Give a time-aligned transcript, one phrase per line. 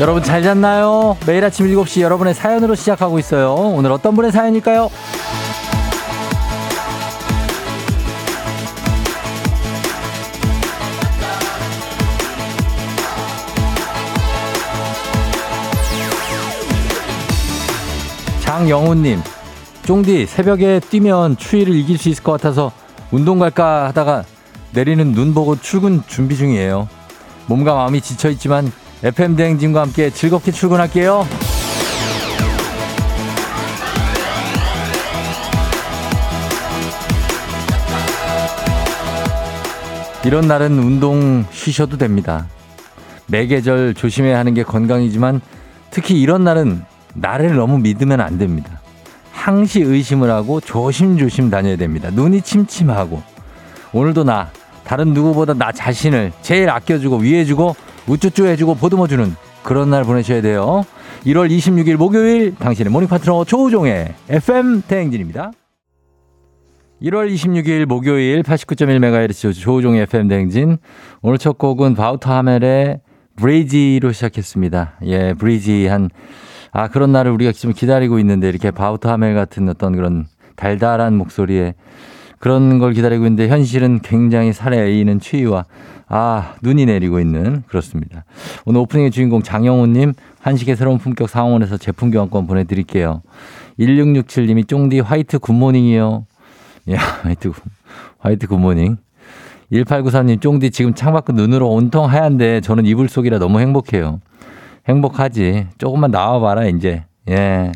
[0.00, 1.18] 여러분 잘 잤나요?
[1.26, 3.52] 매일 아침 7시 여러분의 사연으로 시작하고 있어요.
[3.52, 4.88] 오늘 어떤 분의 사연일까요?
[18.40, 19.20] 장영훈님,
[19.82, 22.72] 쫑디 새벽에 뛰면 추위를 이길 수 있을 것 같아서
[23.10, 24.24] 운동 갈까 하다가
[24.72, 26.88] 내리는 눈 보고 출근 준비 중이에요.
[27.48, 31.26] 몸과 마음이 지쳐 있지만 FM 대행진과 함께 즐겁게 출근할게요.
[40.26, 42.46] 이런 날은 운동 쉬셔도 됩니다.
[43.28, 45.40] 매계절 조심해야 하는 게 건강이지만
[45.90, 48.80] 특히 이런 날은 나를 너무 믿으면 안 됩니다.
[49.32, 52.10] 항시 의심을 하고 조심조심 다녀야 됩니다.
[52.10, 53.22] 눈이 침침하고
[53.94, 54.50] 오늘도 나
[54.84, 57.74] 다른 누구보다 나 자신을 제일 아껴주고 위해주고
[58.06, 60.84] 우쭈쭈 해주고 보듬어주는 그런 날 보내셔야 돼요.
[61.26, 65.52] 1월 26일 목요일 당신의 morning 파트너 조우종의 FM 대행진입니다.
[67.02, 70.78] 1월 26일 목요일 89.1MHz 조우종의 FM 대행진.
[71.22, 73.00] 오늘 첫 곡은 바우터 하멜의
[73.36, 74.98] Breezy로 시작했습니다.
[75.06, 76.10] 예, breezy한,
[76.72, 80.26] 아, 그런 날을 우리가 지금 기다리고 있는데 이렇게 바우터 하멜 같은 어떤 그런
[80.56, 81.74] 달달한 목소리에
[82.38, 85.64] 그런 걸 기다리고 있는데 현실은 굉장히 살에 에이는 추위와
[86.12, 88.24] 아, 눈이 내리고 있는 그렇습니다.
[88.64, 93.22] 오늘 오프닝의 주인공 장영호님 한식의 새로운 품격 상원에서 제품 교환권 보내드릴게요.
[93.78, 96.26] 1667님이 쫑디 white good morning이요.
[96.90, 97.52] 야, white,
[98.18, 98.96] white good morning.
[99.72, 104.20] 1893님 쫑디 지금 창밖은 눈으로 온통 하얀데 저는 이불 속이라 너무 행복해요.
[104.88, 105.68] 행복하지.
[105.78, 107.04] 조금만 나와봐라, 이제.
[107.28, 107.70] 예.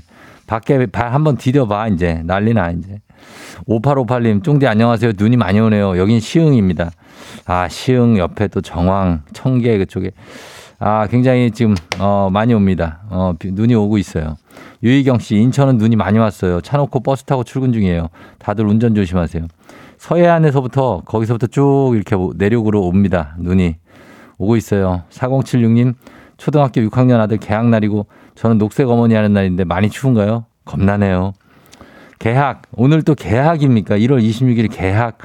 [0.49, 2.23] 밖에 발 한번 디뎌봐, 이제.
[2.25, 3.01] 난리나, 이제.
[3.69, 5.13] 5858님, 쫑디 안녕하세요.
[5.17, 5.99] 눈이 많이 오네요.
[5.99, 6.91] 여긴 시흥입니다.
[7.47, 10.11] 아, 시흥 옆에 또 정황, 청계 그쪽에.
[10.79, 13.01] 아, 굉장히 지금, 어, 많이 옵니다.
[13.09, 14.37] 어, 눈이 오고 있어요.
[14.83, 16.61] 유희경 씨, 인천은 눈이 많이 왔어요.
[16.61, 18.09] 차 놓고 버스 타고 출근 중이에요.
[18.39, 19.47] 다들 운전 조심하세요.
[19.99, 23.35] 서해안에서부터 거기서부터 쭉 이렇게 내륙으로 옵니다.
[23.39, 23.77] 눈이
[24.39, 25.05] 오고 있어요.
[25.11, 25.95] 4076님,
[26.37, 30.45] 초등학교 6학년 아들 개학날이고 저는 녹색 어머니 하는 날인데 많이 추운가요?
[30.65, 31.33] 겁나네요.
[32.25, 32.63] 개학.
[32.73, 33.99] 오늘 또 개학입니까?
[33.99, 35.19] 1월 26일 개학.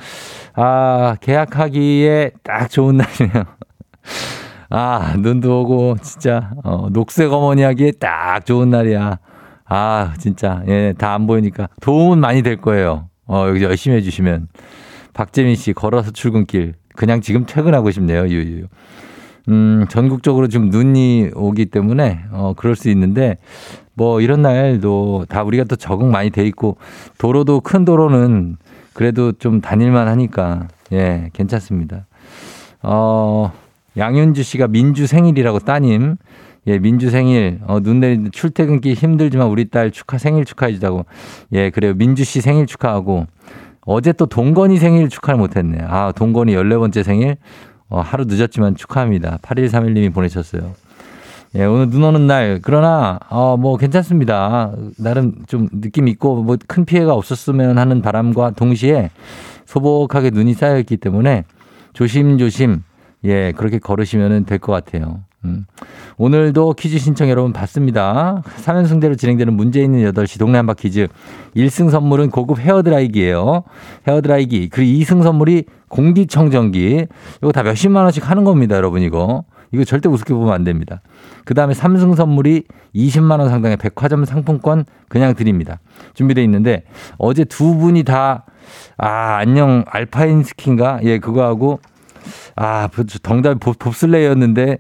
[0.54, 3.46] 아, 개학하기에 딱 좋은 날이네요.
[4.70, 9.18] 아, 눈도 오고, 진짜, 어, 녹색 어머니 하기에 딱 좋은 날이야.
[9.66, 13.08] 아, 진짜, 예, 다 안 보이니까 도움은 많이 될 거예요.
[13.28, 14.50] 어, 여기 열심히 해주시면.
[15.14, 16.74] 박재민 씨, 걸어서 출근길.
[16.98, 18.68] 그냥 지금 퇴근하고 싶네요, 유유.
[19.48, 23.38] 음, 전국적으로 지금 눈이 오기 때문에, 어, 그럴 수 있는데,
[24.00, 26.78] 뭐 이런 날도 다 우리가 또 적응 많이 돼 있고
[27.18, 28.56] 도로도 큰 도로는
[28.94, 32.08] 그래도 좀 다닐만 하니까 예, 괜찮습니다.
[32.82, 33.52] 어,
[33.98, 36.16] 양윤주 씨가 민주 생일이라고 따님.
[36.68, 37.60] 예, 민주 생일.
[37.68, 41.06] 어, 눈 내리는 출퇴근길 힘들지만 우리 딸 축하 생일 축하해 주자고.
[41.52, 41.94] 예, 그래요.
[41.94, 43.28] 민주 씨 생일 축하하고
[43.82, 45.80] 어제 또 동건이 생일 축하를 못 했네.
[45.86, 47.36] 아, 동건이 14번째 생일.
[47.90, 49.40] 어, 하루 늦었지만 축하합니다.
[49.42, 50.72] 8131님이 보내셨어요.
[51.56, 52.60] 예, 오늘 눈 오는 날.
[52.62, 54.72] 그러나, 어, 뭐 괜찮습니다.
[54.98, 59.10] 나름 좀 느낌 있고, 뭐 큰 피해가 없었으면 하는 바람과 동시에
[59.66, 61.46] 소복하게 눈이 쌓여있기 때문에
[61.94, 62.84] 조심조심,
[63.26, 65.22] 예, 그렇게 걸으시면 될 것 같아요.
[65.46, 65.66] 음.
[66.18, 68.44] 오늘도 퀴즈 신청 여러분 받습니다.
[68.64, 71.08] 3연승대로 진행되는 문제 있는 8시 동네 한바 퀴즈.
[71.56, 73.64] 1승 선물은 고급 헤어드라이기예요.
[74.08, 74.70] 헤어드라이기.
[74.70, 77.08] 그리고 2승 선물이 공기청정기.
[77.42, 79.46] 이거 다 몇십만 원씩 하는 겁니다, 여러분 이거.
[79.72, 81.02] 이거 절대 우습게 보면 안 됩니다.
[81.46, 82.64] 그 다음에 삼승 선물이
[82.96, 85.80] 20만 원 상당의 백화점 상품권 그냥 드립니다.
[86.14, 86.84] 준비되어 있는데
[87.18, 88.46] 어제 두 분이 다
[88.98, 91.00] 아, 안녕 알파인 스킨가?
[91.04, 91.80] 예, 그거 하고
[92.56, 92.90] 아,
[93.24, 94.80] 덩달이 봅슬레이였는데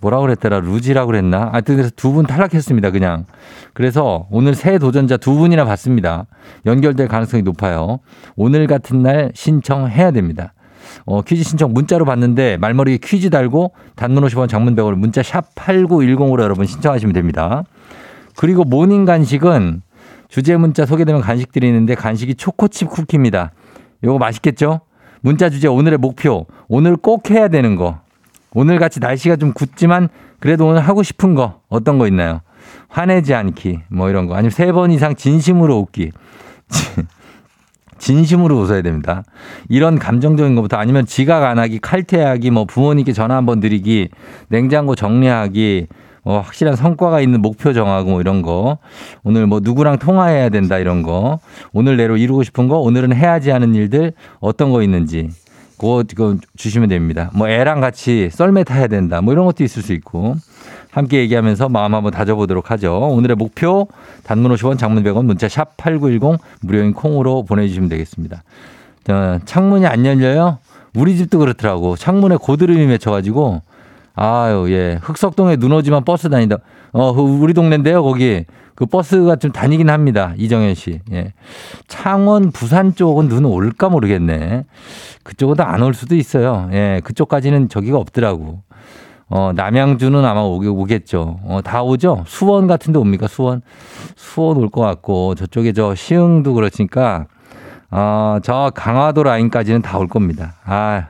[0.00, 0.60] 뭐라고 그랬더라?
[0.60, 1.50] 루지라고 그랬나?
[1.52, 2.90] 하여튼 그래서 두 분 탈락했습니다.
[2.90, 3.24] 그냥.
[3.72, 6.26] 그래서 오늘 새 도전자 두 분이나 받습니다.
[6.66, 8.00] 연결될 가능성이 높아요.
[8.36, 10.52] 오늘 같은 날 신청해야 됩니다.
[11.04, 16.42] 어, 퀴즈 신청 문자로 받는데 말머리에 퀴즈 달고 단문 50원 장문 100원 문자 샵 8910으로
[16.42, 17.64] 여러분 신청하시면 됩니다.
[18.36, 19.82] 그리고 morning 간식은
[20.28, 23.52] 주제 문자 소개되면 간식 드리는데 간식이 초코칩 쿠키입니다.
[24.02, 24.80] 이거 맛있겠죠?
[25.20, 26.46] 문자 주제 오늘의 목표.
[26.68, 28.00] 오늘 꼭 해야 되는 거.
[28.54, 30.08] 오늘 같이 날씨가 좀 궂지만
[30.40, 32.40] 그래도 오늘 하고 싶은 거 어떤 거 있나요?
[32.88, 36.10] 화내지 않기 뭐 이런 거 아니면 세 번 이상 진심으로 웃기.
[38.02, 39.22] 진심으로 웃어야 됩니다.
[39.68, 44.08] 이런 감정적인 것부터 아니면 지각 안 하기, 칼퇴하기, 뭐 부모님께 전화 한번 드리기,
[44.48, 45.86] 냉장고 정리하기,
[46.24, 48.78] 뭐 확실한 성과가 있는 목표 정하고 뭐 이런 거.
[49.22, 51.38] 오늘 뭐 누구랑 통화해야 된다 이런 거.
[51.72, 55.30] 오늘 내로 이루고 싶은 거, 오늘은 해야지 하는 일들 어떤 거 있는지.
[55.78, 57.30] 그거, 그거 주시면 됩니다.
[57.34, 59.20] 뭐 애랑 같이 썰매 타야 된다.
[59.20, 60.34] 뭐 이런 것도 있을 수 있고.
[60.92, 62.98] 함께 얘기하면서 마음 한번 다져보도록 하죠.
[62.98, 63.88] 오늘의 목표
[64.24, 68.42] 단문 50원 장문 100원 문자 샵 8910 무료인 콩으로 보내주시면 되겠습니다.
[69.08, 70.58] 어, 창문이 안 열려요?
[70.94, 71.96] 우리 집도 그렇더라고.
[71.96, 73.62] 창문에 고드름이 맺혀가지고
[74.14, 76.58] 아유 예 흑석동에 눈 오지만 버스 다닌다.
[76.92, 78.44] 어그 우리 동네인데요 거기
[78.74, 80.34] 그 버스가 좀 다니긴 합니다.
[80.36, 81.00] 이정현 씨.
[81.12, 81.32] 예.
[81.88, 84.64] 창원 부산 쪽은 눈 올까 모르겠네.
[85.22, 86.68] 그쪽은 안 올 수도 있어요.
[86.72, 87.00] 예.
[87.02, 88.60] 그쪽까지는 저기가 없더라고.
[89.34, 91.40] 어, 남양주는 아마 오게, 오겠죠.
[91.44, 92.22] 어, 다 오죠?
[92.26, 93.28] 수원 같은 데 옵니까?
[93.28, 93.62] 수원?
[94.14, 97.24] 수원 올 것 같고, 저쪽에 저 시흥도 그렇으니까,
[97.90, 100.56] 어, 저 강화도 라인까지는 다 올 겁니다.
[100.66, 101.06] 아,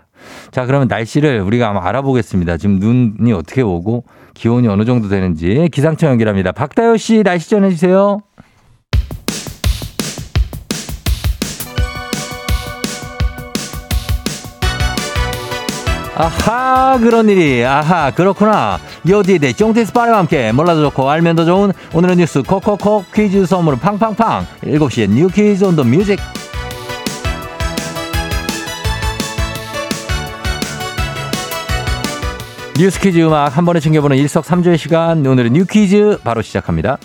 [0.53, 2.59] 자, 그러면 날씨를 우리가 한번 알아보겠습니다.
[2.59, 4.05] 지금 눈이 어떻게 오고,
[4.35, 6.53] 기온이 어느 정도 되는지 기상청 연결합니다.
[6.53, 8.21] 박다효 씨 날씨 전해주세요.
[16.15, 17.65] 아하 그런 일이.
[17.65, 18.79] 아하 그렇구나.
[19.09, 24.47] 여디에 쫑테스 빠르와 함께 몰라도 좋고 알면 더 좋은 오늘의 뉴스 콕콕콕 퀴즈 선물 팡팡팡.
[24.63, 26.19] 7시에 뉴 퀴즈 온 더 뮤직.
[32.79, 35.25] 뉴스 퀴즈 음악 한 번에 챙겨보는 일석삼조의 시간.
[35.27, 36.99] 오늘은 뉴 퀴즈 바로 시작합니다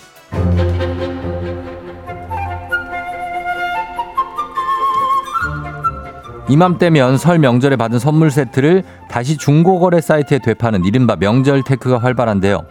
[6.48, 12.62] 이맘때면 설 명절에 받은 선물 세트를 다시 중고거래 사이트에 되파는 이른바 명절 테크가 활발한데요.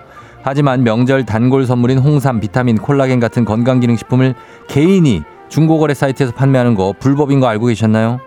[0.41, 4.33] 하지만 명절 단골 선물인 홍삼, 비타민, 콜라겐 같은 건강기능식품을
[4.68, 8.19] 개인이 중고거래 사이트에서 판매하는 거 불법인 거 알고 계셨나요?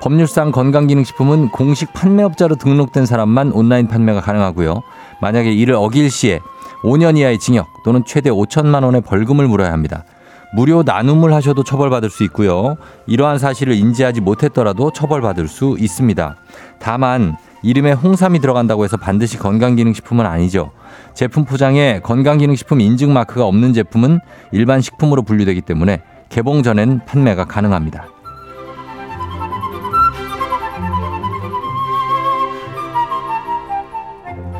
[0.00, 4.82] 법률상 건강기능식품은 공식 판매업자로 등록된 사람만 온라인 판매가 가능하고요.
[5.20, 6.40] 만약에 이를 어길 시에
[6.82, 10.04] 5년 이하의 징역 또는 최대 5천만 원의 벌금을 물어야 합니다.
[10.54, 12.76] 무료 나눔을 하셔도 처벌받을 수 있고요.
[13.06, 16.36] 이러한 사실을 인지하지 못했더라도 처벌받을 수 있습니다.
[16.78, 20.70] 다만 이름에 홍삼이 들어간다고 해서 반드시 건강기능식품은 아니죠.
[21.12, 24.20] 제품 포장에 건강기능식품 인증 마크가 없는 제품은
[24.52, 28.06] 일반 식품으로 분류되기 때문에 개봉 전엔 판매가 가능합니다.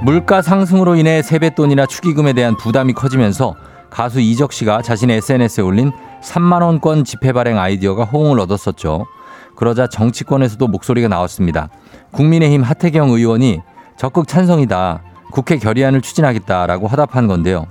[0.02, 3.54] 물가 상승으로 인해 세뱃돈이나 축의금에 대한 부담이 커지면서
[3.94, 9.06] 가수 이적 씨가 자신의 SNS에 올린 3만원권 지폐 발행 아이디어가 호응을 얻었었죠.
[9.54, 11.68] 그러자 정치권에서도 목소리가 나왔습니다.
[12.10, 13.60] 국민의힘 하태경 의원이
[13.96, 15.00] 적극 찬성이다.
[15.30, 17.66] 국회 결의안을 추진하겠다라고 화답한 건데요.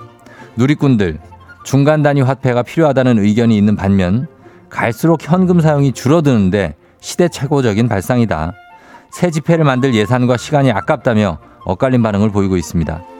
[0.55, 1.19] 누리꾼들,
[1.65, 4.27] 중간 단위 화폐가 필요하다는 의견이 있는 반면
[4.69, 8.53] 갈수록 현금 사용이 줄어드는데 시대착오적인 발상이다.
[9.11, 13.12] 새 지폐를 만들 예산과 시간이 아깝다며 엇갈린 반응을 보이고 있습니다.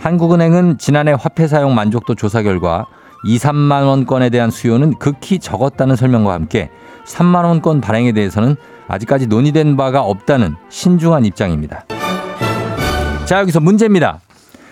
[0.00, 2.86] 한국은행은 지난해 화폐 사용 만족도 조사 결과
[3.24, 6.70] 2, 3만 원권에 대한 수요는 극히 적었다는 설명과 함께
[7.04, 8.56] 3만 원권 발행에 대해서는
[8.88, 11.84] 아직까지 논의된 바가 없다는 신중한 입장입니다.
[13.26, 14.20] 자, 여기서 문제입니다.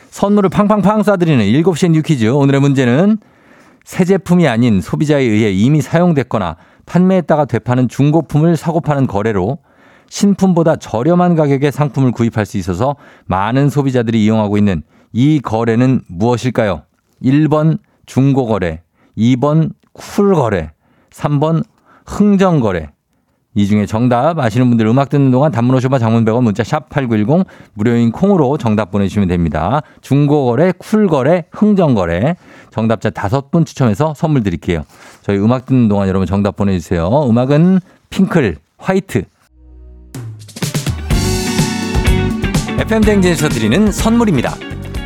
[0.08, 2.26] 선물을 팡팡팡 쏴드리는 7시의 뉴퀴즈.
[2.30, 3.18] 오늘의 문제는
[3.84, 6.56] 새 제품이 아닌 소비자에 의해 이미 사용됐거나
[6.86, 9.58] 판매했다가 되파는 중고품을 사고 파는 거래로
[10.08, 14.82] 신품보다 저렴한 가격의 상품을 구입할 수 있어서 많은 소비자들이 이용하고 있는
[15.12, 16.82] 이 거래는 무엇일까요?
[17.22, 18.82] 1번 중고거래,
[19.16, 20.72] 2번 쿨거래,
[21.10, 21.64] 3번
[22.06, 22.90] 흥정거래.
[23.54, 27.44] 이 중에 정답 아시는 분들 음악 듣는 동안 단문 오셔봐 장문 100원 문자 샵 8910
[27.74, 29.82] 무료인 콩으로 정답 보내주시면 됩니다.
[30.00, 32.36] 중고거래, 쿨거래, 흥정거래.
[32.70, 34.84] 정답자 다섯 분 추첨해서 선물 드릴게요.
[35.22, 37.08] 저희 음악 듣는 동안 여러분 정답 보내주세요.
[37.28, 39.24] 음악은 핑클, White.
[42.78, 44.54] FM 대행진에서 드리는 선물입니다.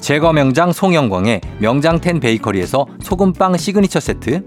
[0.00, 4.44] 제과 명장 송영광의 명장텐 베이커리에서 소금빵 시그니처 세트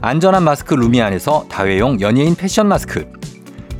[0.00, 3.06] 안전한 마스크 루미안에서 다회용 연예인 패션 마스크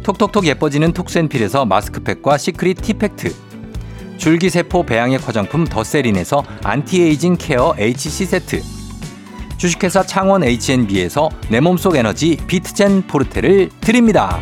[0.02, 3.35] 톡톡톡 예뻐지는 톡스앤필에서 마스크팩과 시크릿 티팩트
[4.19, 8.62] 줄기세포 배양액 화장품 더세린에서 안티에이징 케어 HC 세트
[9.57, 14.40] 주식회사 창원 H&B에서 내 몸속 에너지 비트젠 포르테를 드립니다.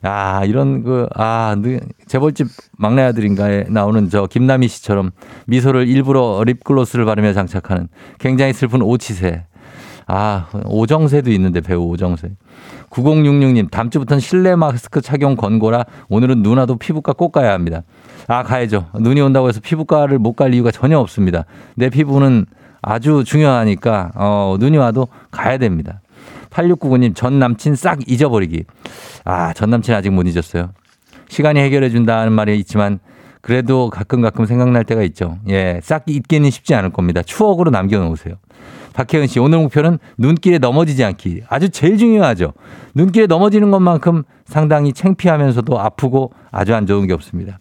[0.00, 1.56] 아, 이런 그, 아,
[2.06, 2.46] 재벌집
[2.78, 5.10] 막내 아들인가에 나오는 저 김남희 씨처럼
[5.46, 7.88] 미소를 일부러 립글로스를 바르며 장착하는
[8.18, 9.44] 굉장히 슬픈 오치세.
[10.06, 12.30] 아, 오정세도 있는데 배우 오정세.
[12.90, 17.82] 9066님, 다음 주부터는 실내 마스크 착용 권고라 오늘은 누나도 피부과 꼭 가야 합니다.
[18.28, 18.86] 아, 가야죠.
[18.94, 21.44] 눈이 온다고 해서 피부과를 못 갈 이유가 전혀 없습니다.
[21.74, 22.46] 내 피부는
[22.80, 26.00] 아주 중요하니까, 어, 눈이 와도 가야 됩니다.
[26.50, 28.64] 8699님, 전 남친 싹 잊어버리기.
[29.24, 30.70] 아, 전 남친 아직 못 잊었어요.
[31.28, 32.98] 시간이 해결해 준다는 말이 있지만,
[33.40, 35.38] 그래도 가끔 가끔 생각날 때가 있죠.
[35.48, 37.22] 예, 싹 잊기는 쉽지 않을 겁니다.
[37.22, 38.34] 추억으로 남겨놓으세요.
[38.94, 41.42] 박혜은 씨, 오늘 목표는 눈길에 넘어지지 않기.
[41.48, 42.52] 아주 제일 중요하죠.
[42.94, 47.58] 눈길에 넘어지는 것만큼 상당히 창피하면서도 아프고 아주 안 좋은 게 없습니다.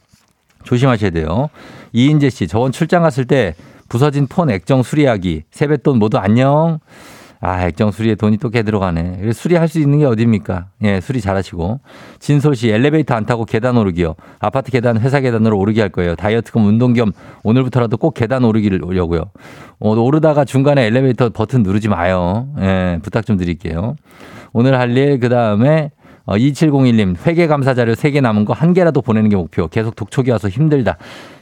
[0.63, 1.49] 조심하셔야 돼요.
[1.93, 3.55] 이인재 씨, 저번 출장 갔을 때
[3.89, 6.79] 부서진 폰 액정 수리하기, 세뱃돈 모두 안녕.
[7.43, 9.31] 아, 액정 수리에 돈이 또 개 들어가네.
[9.33, 10.67] 수리할 수 있는 게 어딥니까?
[10.83, 11.79] 예, 수리 잘하시고.
[12.19, 14.13] 진솔 씨, 엘리베이터 안 타고 계단 오르기요.
[14.39, 16.15] 아파트 계단, 회사 계단으로 오르기 할 거예요.
[16.15, 19.23] 다이어트 겸 운동 겸 오늘부터라도 꼭 계단 오르기를 오려고요.
[19.79, 22.47] 어, 오르다가 중간에 엘리베이터 버튼 누르지 마요.
[22.59, 23.95] 예, 부탁 좀 드릴게요.
[24.53, 25.89] 오늘 할 일, 그 다음에
[26.25, 29.67] 어, 2701님, 회계 감사 자료 3개 남은 거 한 개라도 보내는 게 목표.
[29.67, 30.97] 계속 독촉이 와서 힘들다.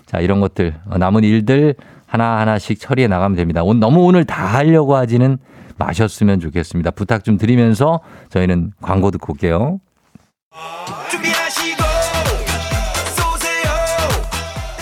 [0.06, 1.76] 자, 이런 것들, 어, 남은 일들
[2.08, 3.62] 하나 하나씩 처리해 나가면 됩니다.
[3.62, 5.38] 너무 오늘 다 하려고 하지는
[5.78, 6.92] 마셨으면 좋겠습니다.
[6.92, 9.80] 부탁 좀 드리면서 저희는 광고 듣고 올게요.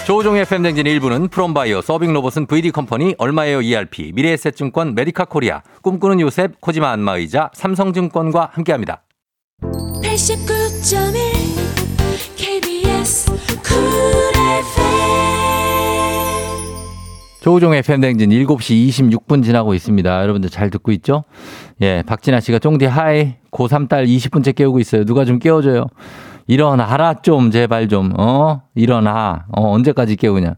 [0.05, 7.49] 조우종의 FM대행진 1부는 프롬바이오, 서빙로봇은 VD컴퍼니, 얼마에요 ERP, 미래에셋증권, 메디카 코리아, 꿈꾸는 요셉, 코지마 안마의자,
[7.53, 9.01] 삼성증권과 함께합니다.
[9.61, 11.13] 89.1
[12.35, 13.37] KBS Cool
[17.41, 20.21] 조우종의 FM대행진 7시 26분 지나고 있습니다.
[20.21, 21.23] 여러분들 잘 듣고 있죠?
[21.81, 25.05] 예, 박진아 씨가 쫑디 하이 고3 딸 20분째 깨우고 있어요.
[25.05, 25.87] 누가 좀 깨워줘요.
[26.45, 28.61] 일어나라 좀 제발 좀 어?
[28.75, 29.47] 일어나.
[29.55, 30.57] 어, 언제까지 깨우냐.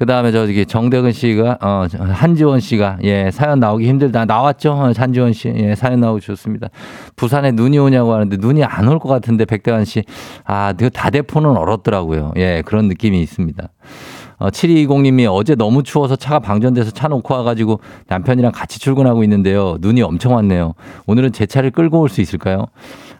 [0.00, 4.24] 그 다음에 저기 정대근 씨가, 어, 한지원 씨가, 예, 사연 나오기 힘들다.
[4.24, 4.72] 나왔죠?
[4.72, 5.52] 어, 한지원 씨.
[5.54, 6.68] 예, 사연 나오기 좋습니다.
[7.16, 10.02] 부산에 눈이 오냐고 하는데 눈이 안 올 것 같은데 백대환 씨.
[10.46, 12.32] 아, 그 다대포는 얼었더라고요.
[12.36, 13.68] 예, 그런 느낌이 있습니다.
[14.38, 19.76] 어, 7220님이 어제 너무 추워서 차가 방전돼서 차 놓고 와가지고 남편이랑 같이 출근하고 있는데요.
[19.80, 20.72] 눈이 엄청 왔네요.
[21.08, 22.68] 오늘은 제 차를 끌고 올 수 있을까요?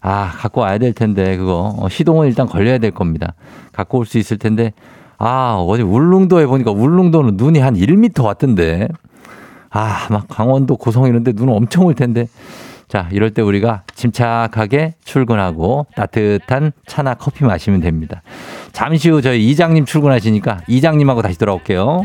[0.00, 1.74] 아, 갖고 와야 될 텐데, 그거.
[1.78, 3.34] 어, 시동은 일단 걸려야 될 겁니다.
[3.70, 4.72] 갖고 올 수 있을 텐데,
[5.22, 8.88] 아, 어제 울릉도에 보니까 울릉도는 눈이 한 1m 왔던데.
[9.68, 12.26] 아, 막 강원도 고성 이런데 눈 엄청 올 텐데.
[12.88, 18.22] 자, 이럴 때 우리가 침착하게 출근하고 따뜻한 차나 커피 마시면 됩니다.
[18.72, 22.04] 잠시 후 저희 이장님 출근하시니까 이장님하고 다시 돌아올게요.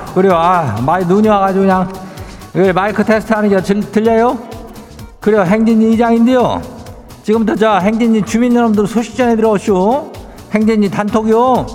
[0.13, 0.33] 그래요.
[0.35, 1.93] 아, 많이 눈이 와가지고 그냥,
[2.53, 4.37] 왜 마이크 테스트 하는 게 들, 들려요?
[5.19, 5.43] 그래요.
[5.43, 6.61] 행진이 이장인데요.
[7.23, 10.11] 지금부터 저 행진이 주민 여러분들 소식 전해 들어오쇼.
[10.53, 11.65] 행진이 단톡요.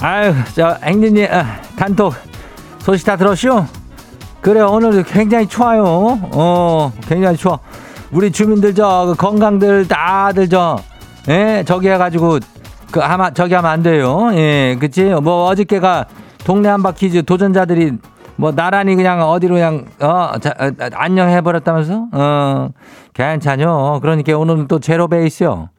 [0.00, 2.14] 아유, 저 행진이 아, 단톡
[2.80, 3.64] 소식 다 들었쇼?
[4.40, 6.18] 그래 오늘 굉장히 추워요.
[6.32, 7.58] 어, 굉장히 추워.
[8.14, 10.78] 우리 주민들 저그 건강들 다들 저,
[11.28, 12.38] 예, 저기 해가지고
[12.92, 14.30] 그 아마 저기 하면 안 돼요.
[14.34, 15.02] 예, 그치?
[15.02, 16.06] 뭐 어저께가
[16.44, 17.98] 동네 한바 퀴즈 도전자들이
[18.36, 22.06] 뭐 나란히 그냥 어디로 그냥 어 자, 어, 안녕 해버렸다면서?
[22.12, 22.68] 어,
[23.14, 23.98] 괜찮요.
[24.00, 25.70] 그러니까 오늘은 또 제로 베이스요.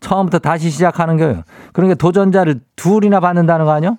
[0.00, 1.42] 처음부터 다시 시작하는 거예요.
[1.74, 3.98] 그러니까 도전자를 둘이나 받는다는 거 아니요?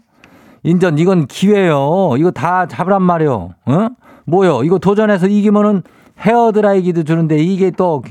[0.63, 2.15] 인전 이건 기회요.
[2.17, 3.49] 이거 다 잡으란 말이요.
[3.67, 3.87] 어?
[4.25, 4.63] 뭐요?
[4.63, 5.83] 이거 도전해서 이기면은
[6.19, 8.03] 헤어드라이기도 주는데 이게 또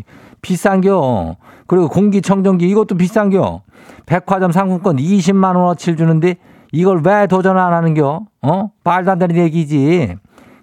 [0.42, 1.36] 비싼겨.
[1.66, 3.62] 그리고 공기청정기 이것도 비싼겨.
[4.06, 6.36] 백화점 상품권 20만 원어치를 주는데
[6.72, 8.22] 이걸 왜 도전 안 하는겨?
[8.42, 8.70] 어?
[8.82, 10.16] 말도 안 되는 얘기지.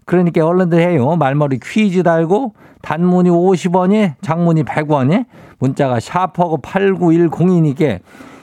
[0.06, 1.16] 그러니까 얼른들 해요.
[1.16, 5.26] 말머리 퀴즈 달고 단문이 50원이 장문이 100원이
[5.60, 8.00] 문자가 샤퍼고 8910이니까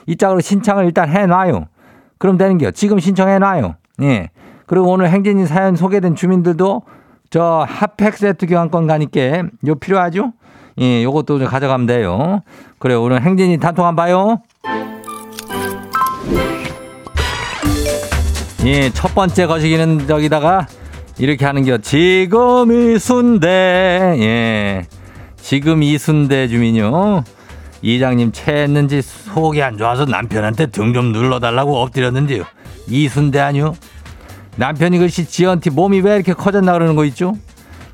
[0.07, 1.67] 이 짝으로 신청을 일단 해놔요.
[2.17, 2.71] 그럼 되는겨.
[2.71, 3.75] 지금 신청해놔요.
[4.01, 4.29] 예.
[4.65, 6.83] 그리고 오늘 행진이 사연 소개된 주민들도
[7.29, 10.33] 저 핫팩 세트 교환권 가니까 요 필요하죠?
[10.81, 12.41] 예, 요것도 좀 가져가면 돼요.
[12.79, 14.41] 그래, 오늘 행진이 단톡 한번 봐요.
[18.65, 20.67] 예, 첫 번째 거시기는 저기다가
[21.17, 21.77] 이렇게 하는 겨.
[21.77, 23.47] 지금 이 순대.
[24.19, 24.85] 예.
[25.37, 27.23] 지금 이 순대 주민요.
[27.81, 32.43] 이장님 체했는지 속이 안 좋아서 남편한테 등 좀 눌러달라고 엎드렸는데요.
[32.87, 33.75] 이 순대 아니요?
[34.59, 37.37] 남편이 글씨 지연티 몸이 왜 이렇게 커졌나 그러는 거 있죠?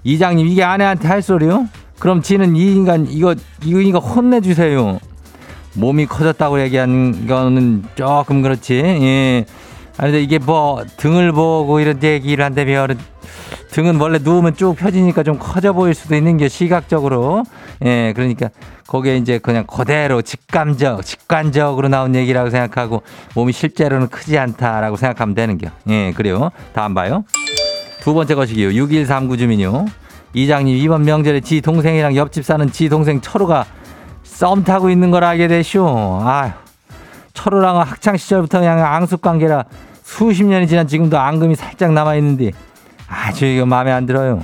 [0.04, 1.68] 이장님 이게 아내한테 할 소리요?
[2.00, 5.00] 그럼 지는 이 인간 이거 이거 혼내주세요.
[5.76, 8.74] 몸이 커졌다고 얘기하는 거는 조금 그렇지.
[8.74, 9.46] 예.
[9.98, 12.98] 아니 근데 이게 뭐 등을 보고 이런 얘기를 한다면
[13.76, 17.44] 등은 원래 누우면 쭉 펴지니까 좀 커져 보일 수도 있는 게 시각적으로.
[17.84, 18.50] 예, 그러니까
[18.88, 23.04] 거기에 이제 그냥 그대로 직감적, 직관적으로 나온 얘기라고 생각하고
[23.36, 25.72] 몸이 실제로는 크지 않다라고 생각하면 되는 겨.
[25.90, 26.52] 예, 그래요.
[26.72, 27.26] 다음 봐요.
[28.00, 28.72] 두 번째 것이기요.
[28.72, 29.88] 6139 주민요.
[30.34, 33.66] 이장님 이번 명절에 지 동생이랑 옆집 사는 지 동생 철우가
[34.24, 36.22] 썸 타고 있는 걸 알게 되쇼.
[36.24, 36.52] 아휴.
[37.34, 39.66] 철우랑은 학창 시절부터 그냥 앙숙 관계라
[40.02, 42.54] 수십 년이 지난 지금도 앙금이 살짝 남아 있는데
[43.08, 44.42] 아주 이거 마음에 안 들어요.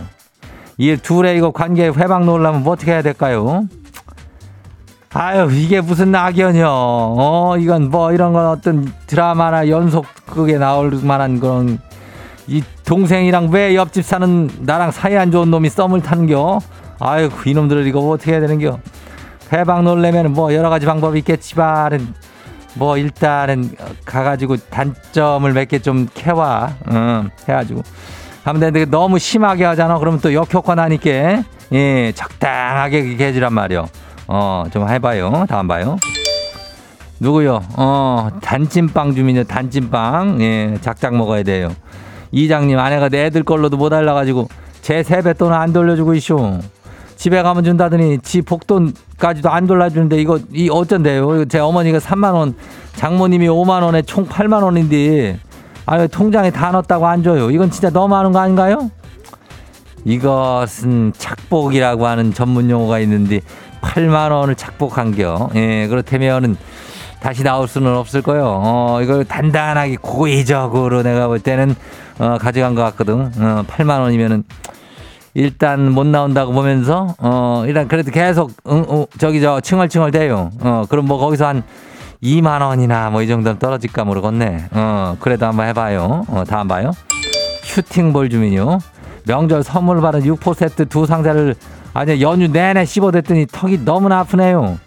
[0.78, 3.66] 이 둘의 이거 관계 회방 놓으려면 뭐 어떻게 해야 될까요?
[5.14, 6.68] 아유 이게 무슨 낙연이요?
[6.70, 11.80] 어 이건 뭐 이런 건 어떤 드라마나 연속극에 나올 만한 그런
[12.48, 16.60] 이 동생이랑 왜 옆집 사는 나랑 사이 안 좋은 놈이 썸을 타는겨?
[17.00, 18.80] 아유 이놈들을 이거 뭐 어떻게 해야 되는겨?
[19.52, 22.14] 회방 놓으려면 뭐 여러 가지 방법이 있겠지만
[22.76, 27.82] 뭐 일단은 가가지고 단점을 몇 개 좀 캐와 응, 해가지고
[28.46, 29.98] 되는데 너무 심하게 하잖아.
[30.00, 31.44] 그러면 또 역효과 나니까.
[31.74, 33.88] 예 적당하게 이렇게 해주란 말이요.
[34.28, 35.46] 어 좀 해봐요.
[35.48, 35.98] 다음 봐요.
[37.20, 37.62] 누구요?
[37.78, 39.44] 어 단찐빵 주민요.
[39.44, 40.42] 단찐빵.
[40.42, 41.70] 예 작작 먹어야 돼요.
[42.32, 44.48] 이장님 아내가 내 애들 걸로도 못 알라가지고
[44.82, 46.60] 제 세뱃돈 안 돌려주고 있쇼
[47.18, 51.46] 집에 가면 준다더니 지 복돈까지도 안 돌려주는데 이거 이 어쩐데요?
[51.46, 52.56] 제 어머니가 3만 원,
[52.96, 55.38] 장모님이 5만 원에 총 8만 원인데
[55.92, 57.52] 아유 통장에 다 넣었다고 안 줘요.
[57.52, 58.90] 이건 진짜 너무 하는 거 아닌가요?
[60.06, 63.42] 이것은 착복이라고 하는 전문 용어가 있는데
[63.82, 65.50] 8만 원을 착복한겨.
[65.56, 66.56] 예, 그렇다면은
[67.20, 68.62] 다시 나올 수는 없을 거요.
[68.64, 71.76] 어, 이걸 단단하게 고의적으로 내가 볼 때는
[72.20, 73.30] 어, 가져간 것 같거든.
[73.38, 74.46] 어, 8만 원이면은
[75.34, 80.52] 일단 못 나온다고 보면서 어 일단 그래도 계속 응, 어, 저기 저 칭얼칭얼 대요.
[80.62, 81.64] 어 그럼 뭐 거기서 한
[82.24, 84.66] 2만 원이나 뭐 이 정도는 떨어질까 모르겠네.
[84.72, 86.24] 어 그래도 한번 해봐요.
[86.28, 86.92] 어 다음 봐요.
[87.64, 88.80] 슈팅볼 주민요.
[89.26, 91.56] 명절 선물 받은 육포 세트 두 상자를
[91.94, 94.78] 아니 연휴 내내 씹어댔더니 턱이 너무나 아프네요.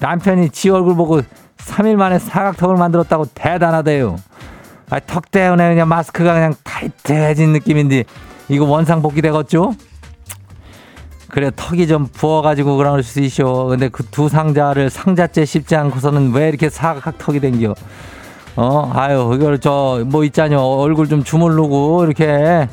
[0.00, 1.20] 남편이 지 얼굴 보고
[1.58, 4.16] 3일 만에 사각턱을 만들었다고 대단하대요.
[4.88, 8.04] 아, 턱 때문에 그냥 마스크가 그냥 타이트해진 느낌인데
[8.48, 9.74] 이거 원상 복귀 되겠죠?
[11.30, 13.66] 그래 턱이 좀 부어가지고 그럴 수 있쇼.
[13.68, 17.74] 근데 그 두 상자를 상자째 씹지 않고서는 왜 이렇게 사각 턱이 댕겨?
[18.56, 22.68] 어, 아유 이걸 저 뭐 있잖요 얼굴 좀 주물르고 이렇게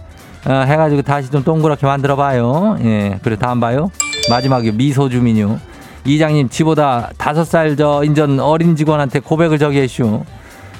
[0.46, 2.78] 어, 해가지고 다시 좀 동그랗게 만들어봐요.
[2.84, 3.92] 예, 그래 다음 봐요.
[4.30, 5.60] 마지막에 미소 주민요.
[6.06, 10.24] 이장님 지보다 다섯 살 저 인전 어린 직원한테 고백을 저기 했슈.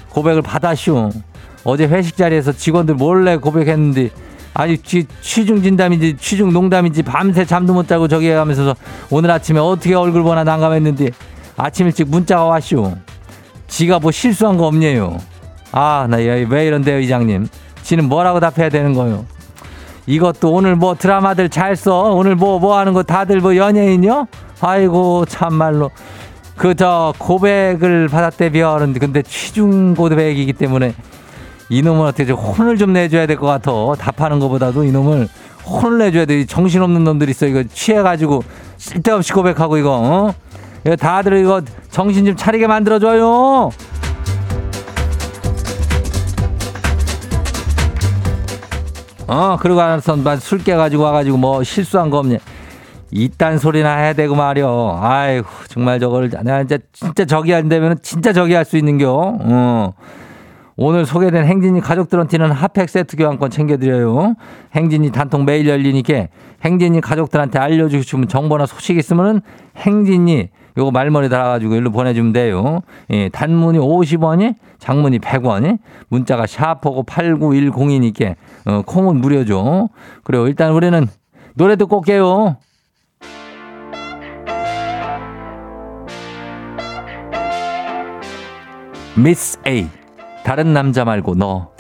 [0.10, 1.10] 고백을 받았슈.
[1.64, 4.10] 어제 회식 자리에서 직원들 몰래 고백했는데
[4.58, 8.76] 아니 취, 취중 진담인지 취중 농담인지 밤새 잠도 못 자고 저기 해가면서
[9.12, 11.12] 오늘 아침에 어떻게 얼굴 보나 난감했는데
[11.58, 12.92] 아침 일찍 문자가 왔슈.
[13.68, 15.20] 지가 뭐 실수한 거 없네요.
[15.72, 17.48] 아, 나 왜 이런데요, 이장님.
[17.84, 19.26] 지는 뭐라고 답해야 되는 거요?
[20.08, 22.14] 이것도 오늘 뭐 드라마들 잘 써.
[22.14, 24.26] 오늘 뭐, 뭐 하는 거 다들 뭐 연예인요?
[24.60, 25.92] 아이고, 참말로.
[26.56, 30.96] 그, 저, 고백을 받았대 비하는데, 근데 취중 고백이기 때문에
[31.70, 33.72] 어떻게 좀 혼을 좀 내줘야 될 것 같아.
[34.00, 35.28] 답하는 것보다도 이놈을
[35.66, 36.40] 혼을 내줘야 돼.
[36.42, 37.46] 이 정신없는 놈들 있어.
[37.46, 38.44] 이거 취해가지고
[38.78, 40.34] 쓸데없이 고백하고 이거, 어?
[40.96, 43.72] 다들 이거 정신 좀 차리게 만들어줘요.
[49.28, 52.38] 어, 그러고 나서 술 깨가지고 와가지고 뭐 실수한 거 없냐.
[53.12, 55.00] 이딴 소리나 해야 되고 말이여.
[55.02, 59.38] 아이고, 정말 저걸, 내가 이제 진짜 저기 안 되면 진짜 저기 할 수 있는겨.
[59.42, 59.94] 어.
[60.80, 64.36] 오늘 소개된 행진이 가족들한테는 핫팩 세트 교환권 챙겨드려요.
[64.76, 66.28] 행진이 단통 매일 열리니까
[66.64, 69.42] 행진이 가족들한테 알려주시면 정보나 소식 있으면은
[69.76, 72.82] 행진이 요거 말머리 달아가지고 일로 보내주면 돼요.
[73.10, 78.36] 예, 단문이 50원이, 장문이 100원이, 문자가 샤프고 8910이니까
[78.68, 79.90] 어, 콩은 무료죠.
[80.24, 81.08] 그리고 일단 우리는
[81.56, 82.58] 노래 듣고 올게요.
[89.16, 89.88] 미스 A
[90.48, 91.74] 다른 남자 말고 너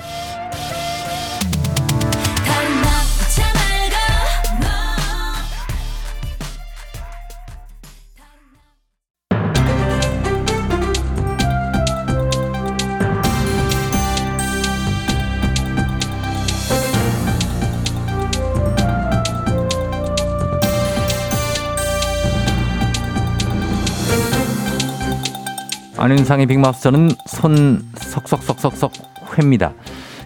[26.10, 28.94] 안윤상의 빅마우스는 손 석석석석석
[29.38, 29.74] 회입니다.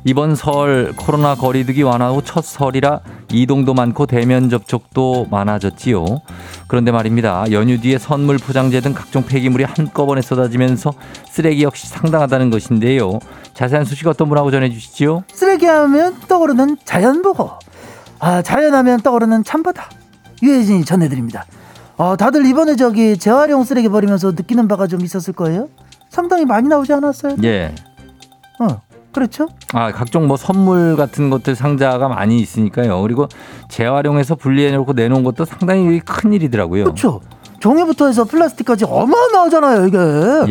[0.04, 3.00] 이번 설 코로나 거리두기 완화 후 첫 설이라
[3.32, 6.06] 이동도 많고 대면 접촉도 많아졌지요.
[6.67, 7.46] 그런데 말입니다.
[7.52, 10.94] 연휴 뒤에 선물 포장재 등 각종 폐기물이 한꺼번에 쏟아지면서
[11.32, 13.17] 쓰레기 역시 상당하다는 것인데요.
[13.56, 15.24] 자세한 소식 어떤 분하고 전해주시지요?
[15.34, 17.50] 쓰레기 하면 떠오르는 자연보호.
[18.20, 19.89] 아, 자연하면 떠오르는 참바다.
[20.44, 21.46] 유혜진이 전해드립니다.
[22.02, 25.70] 어, 다들 이번에 저기 재활용 쓰레기 버리면서 느끼는 바가 좀 있었을 거예요?
[26.10, 27.36] 상당히 많이 나오지 않았어요?
[27.44, 27.76] 예.
[28.60, 29.48] 어, 그렇죠?
[29.72, 33.00] 아, 각종 뭐 선물 같은 것들 상자가 많이 있으니까요.
[33.04, 33.28] 그리고
[33.70, 36.86] 재활용해서 분리해 놓고 내놓은 것도 상당히 큰 일이더라고요.
[36.86, 37.22] 그렇죠.
[37.60, 39.98] 종이부터 해서 플라스틱까지 어마어마하잖아요, 이게.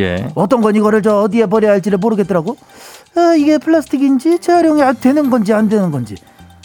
[0.01, 0.29] 예.
[0.37, 2.57] 어떤 건 이거를 저 어디에 버려야 할지를 모르겠더라고.
[3.17, 6.15] 아, 이게 플라스틱인지 재활용이 안 되는 건지 안 되는 건지.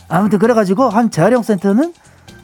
[0.10, 1.92] 아무튼 그래 가지고 한 재활용 센터는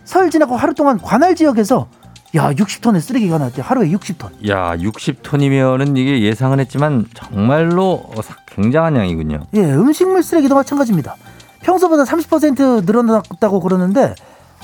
[0.06, 1.88] 설 지나고 하루 동안 관할 지역에서
[2.36, 4.48] 야 60톤의 쓰레기가 나왔대 하루에 60톤.
[4.50, 9.48] 야, 60톤이면은 이게 예상은 했지만 정말로 사- 굉장한 양이군요.
[9.54, 11.16] 예, 음식물 쓰레기도 마찬가지입니다.
[11.62, 14.16] 평소보다 30% 늘어났다고 그러는데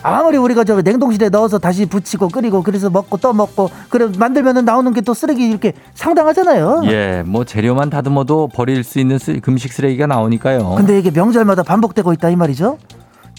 [0.02, 4.94] 아무리 우리가 저 냉동실에 넣어서 다시 붙이고 끓이고 그래서 먹고 또 먹고 그래 만들면은 나오는
[4.94, 6.84] 게 또 쓰레기 이렇게 상당하잖아요.
[6.86, 10.76] 예, 뭐 재료만 다듬어도 버릴 수 있는 쓰- 금식 쓰레기가 나오니까요.
[10.78, 12.78] 근데 이게 명절마다 반복되고 있다 이 말이죠.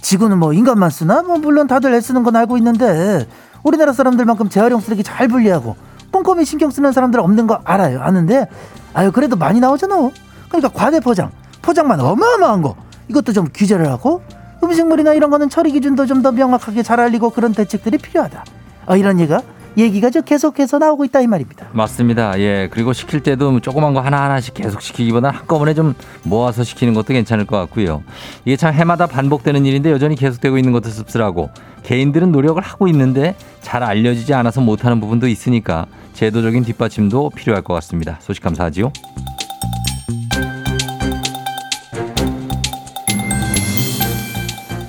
[0.01, 1.23] 지구는 뭐 인간만 쓰나?
[1.23, 3.27] 뭐 물론 다들 애쓰는 건 알고 있는데
[3.63, 5.77] 우리나라 사람들만큼 재활용 쓰레기 잘 분리하고
[6.11, 8.01] 꼼꼼히 신경 쓰는 사람들 없는 거 알아요.
[8.01, 8.49] 아는데
[8.95, 10.11] 아유 그래도 많이 나오잖아.
[10.49, 11.31] 그러니까 과대 포장,
[11.63, 12.77] 포장만 어마어마한 거
[13.09, 14.23] 이것도 좀 규제를 하고
[14.63, 18.45] 음식물이나 이런 거는 처리 기준도 좀 더 명확하게 잘 알리고 그런 대책들이 필요하다.
[18.87, 19.43] 어, 이런 얘기가
[19.79, 21.69] 얘기가 저 계속해서 나오고 있다 이 말입니다.
[21.73, 22.39] 맞습니다.
[22.41, 27.07] 예, 그리고 시킬 때도 조그만 거 하나 하나씩 계속 시키기보다 한꺼번에 좀 모아서 시키는 것도
[27.15, 28.03] 괜찮을 것 같고요.
[28.45, 31.51] 이게 참 해마다 반복되는 일인데 여전히 계속되고 있는 것도 씁쓸하고
[31.85, 38.19] 개인들은 노력을 하고 있는데 잘 알려지지 않아서 못하는 부분도 있으니까 제도적인 뒷받침도 필요할 것 같습니다.
[38.21, 38.93] 소식 감사하지요.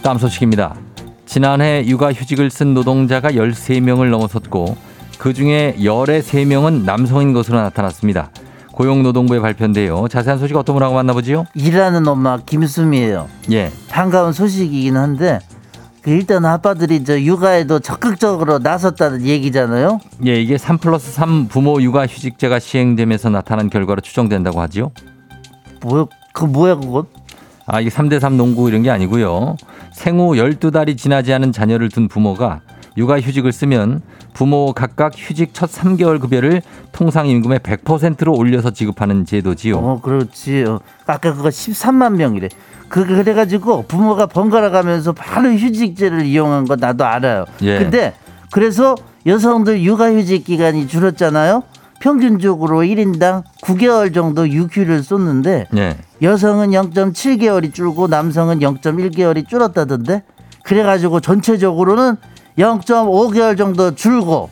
[0.02, 0.89] 다음 소식입니다.
[1.30, 4.76] 지난해 육아휴직을 쓴 노동자가 13명을 넘어섰고
[5.20, 8.32] 그중에 열의 3명은 남성인 것으로 나타났습니다.
[8.74, 10.08] 고용노동부의 발표인데요.
[10.08, 11.46] 자세한 소식 어떤 분하고 만나보지요?
[11.54, 13.28] 일하는 엄마 김수미예요.
[13.52, 13.72] 예.
[13.90, 15.38] 반가운 소식이긴 한데
[16.02, 20.00] 그 일단 아빠들이 저 육아에도 적극적으로 나섰다는 얘기잖아요.
[20.26, 24.92] 예, 이게 3 플러스 3 부모 육아휴직제가 시행되면서 나타난 결과로 추정된다고 하지요.
[25.84, 27.06] 뭐야 그 뭐야 그건?
[27.72, 29.56] 아, 이게 3대3 농구 이런 게 아니고요.
[29.94, 32.62] 생후 12달이 지나지 않은 자녀를 둔 부모가
[32.98, 34.02] 육아휴직을 쓰면
[34.34, 39.78] 부모 각각 휴직 첫 3개월 급여를 통상 임금의 100%로 올려서 지급하는 제도지요.
[39.78, 40.64] 어 그렇지.
[40.68, 42.50] 어, 아까 그거 13만 명이래.
[42.88, 47.46] 그 그래가지고 부모가 번갈아 가면서 바로 휴직제를 이용한 거 나도 알아요.
[47.62, 47.78] 예.
[47.78, 48.14] 근데
[48.52, 48.96] 그래서
[49.28, 51.62] 여성들 육아휴직 기간이 줄었잖아요.
[52.00, 55.98] 평균적으로 1인당 9개월 정도 육휴를 쏟는데 예.
[56.22, 60.24] 여성은 0.7개월이 줄고 남성은 0.1개월이 줄었다던데
[60.64, 62.18] 그래가지고 전체적으로는
[62.58, 64.50] 0.5개월 정도 줄고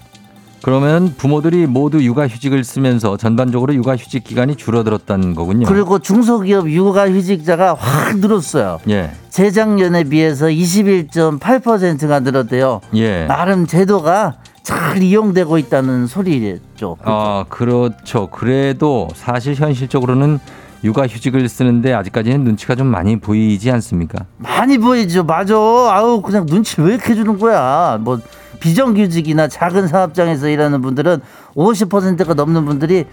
[0.64, 5.68] 그러면 부모들이 모두 육아휴직을 쓰면서 전반적으로 육아휴직 기간이 줄어들었다는 거군요.
[5.68, 8.80] 그리고 중소기업 육아휴직자가 확 늘었어요.
[8.90, 9.12] 예.
[9.30, 12.82] 재작년에 비해서 21.8%가 늘었대요.
[12.96, 13.26] 예.
[13.28, 16.98] 나름 제도가 잘 이용되고 있다는 소리죠.
[17.04, 18.28] 아, 그렇죠.
[18.28, 20.40] 그래도 사실 현실적으로는
[20.84, 24.26] 육아휴직을 쓰는데 아직까지는 눈치가 좀 많이 보이지 않습니까?
[24.38, 25.24] 많이 보이죠.
[25.24, 25.56] 맞아.
[25.56, 27.98] 아우 그냥 눈치 왜 이렇게 주는 거야.
[28.02, 28.20] 뭐
[28.60, 31.20] 비정규직이나 작은 사업장에서 일하는 분들은
[31.56, 33.06] 50%가 넘는 분들이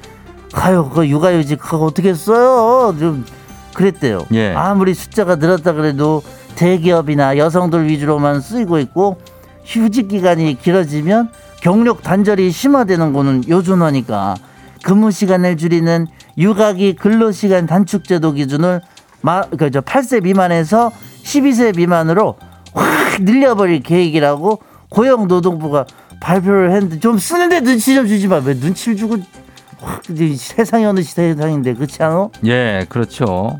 [0.54, 2.94] 아유 그 육아휴직 그거 어떻게 써요?
[2.98, 3.24] 좀
[3.74, 4.26] 그랬대요.
[4.32, 4.52] 예.
[4.54, 6.22] 아무리 숫자가 늘었다 그래도
[6.54, 9.18] 대기업이나 여성들 위주로만 쓰이고 있고
[9.64, 14.36] 휴직 기간이 길어지면 경력 단절이 심화되는 거는 요준하니까
[14.84, 18.80] 근무 시간을 줄이는 육아기 근로시간 단축제도 기준을
[19.20, 20.92] 마, 그저 8세 미만에서
[21.22, 22.36] 12세 미만으로
[22.74, 25.86] 확 늘려버릴 계획이라고 고용노동부가
[26.20, 28.36] 발표를 했는데 좀 쓰는데 눈치 좀 주지 마.
[28.36, 29.16] 왜 눈치를 주고
[29.80, 32.28] 확 세상이 어느 세상인데 그렇지 않아?
[32.46, 33.58] 예, 그렇죠.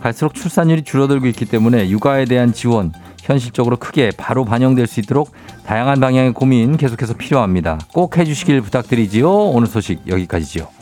[0.00, 2.92] 갈수록 출산율이 줄어들고 있기 때문에 육아에 대한 지원
[3.22, 5.30] 현실적으로 크게 바로 반영될 수 있도록
[5.66, 7.78] 다양한 방향의 고민 계속해서 필요합니다.
[7.92, 9.30] 꼭 해주시길 부탁드리지요.
[9.30, 10.79] 오늘 소식 여기까지지요.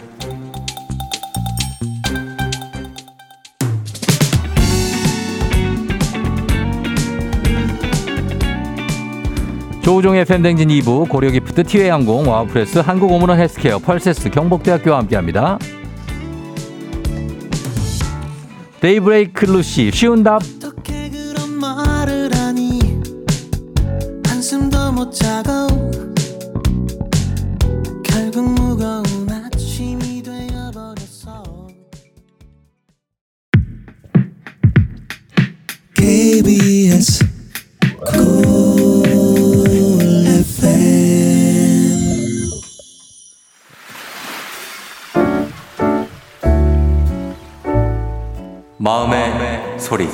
[9.89, 15.59] 조우종의 FM대행진 2부 고려기프트 티웨이항공 와우프레스 한국오므론 헬스케어 펄세스 경복대학교와 함께합니다.
[18.81, 20.43] 데이브레이크 루시 쉬운 답.
[20.43, 20.69] 어
[48.89, 50.09] 마음의, 소리.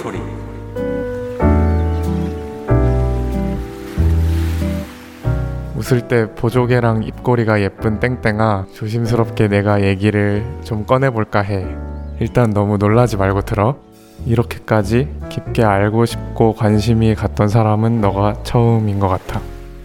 [5.77, 11.65] 웃을 때 보조개랑 입꼬리가 예쁜 땡땡아 조심스럽게 내가 얘기를 좀 꺼내볼까 해.
[12.19, 13.77] 일단 너무 놀라지 말고 들어.
[14.27, 19.41] 이렇게까지 깊게 알고 싶고 관심이 갔던 사람은 너가 처음인 것 같아.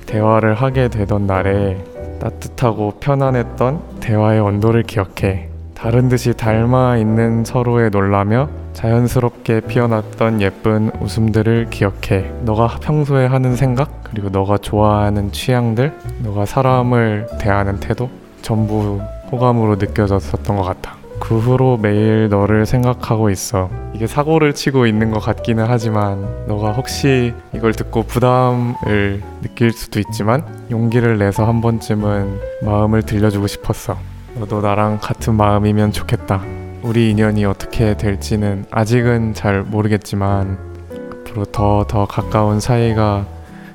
[0.07, 1.77] 대화를 하게 되던 날에
[2.19, 5.49] 따뜻하고 편안했던 대화의 온도를 기억해.
[5.75, 8.49] 다른 듯이 닮아 있는 서로에 놀라며
[8.79, 12.31] 자연스럽게 피어났던 예쁜 웃음들을 기억해.
[12.43, 18.09] 너가 평소에 하는 생각, 그리고 너가 좋아하는 취향들, 너가 사람을 대하는 태도,
[18.41, 20.95] 전부 호감으로 느껴졌었던 것 같아.
[21.19, 23.69] 그 후로 매일 너를 생각하고 있어.
[23.93, 30.45] 이게 사고를 치고 있는 것 같기는 하지만, 너가 혹시 이걸 듣고 부담을 느낄 수도 있지만,
[30.71, 33.97] 용기를 내서 한 번쯤은 마음을 들려주고 싶었어.
[34.35, 36.58] 너도 나랑 같은 마음이면 좋겠다.
[36.81, 40.57] 우리 인연이 어떻게 될지는 아직은 잘 모르겠지만
[41.25, 43.25] 앞으로 더 더 가까운 사이가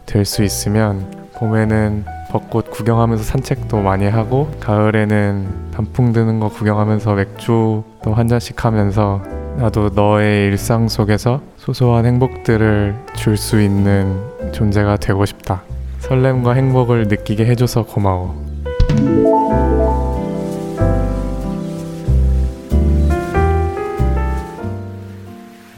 [0.07, 7.85] 될 수 있으면 봄에는 벚꽃 구경하면서 산책도 많이 하고 가을에는 단풍 드는 거 구경하면서 맥주도
[8.15, 9.23] 한 잔씩 하면서
[9.57, 14.19] 나도 너의 일상 속에서 소소한 행복들을 줄 수 있는
[14.53, 15.63] 존재가 되고 싶다.
[16.01, 18.54] 설렘과 행복을 느끼게 해줘서 고마워.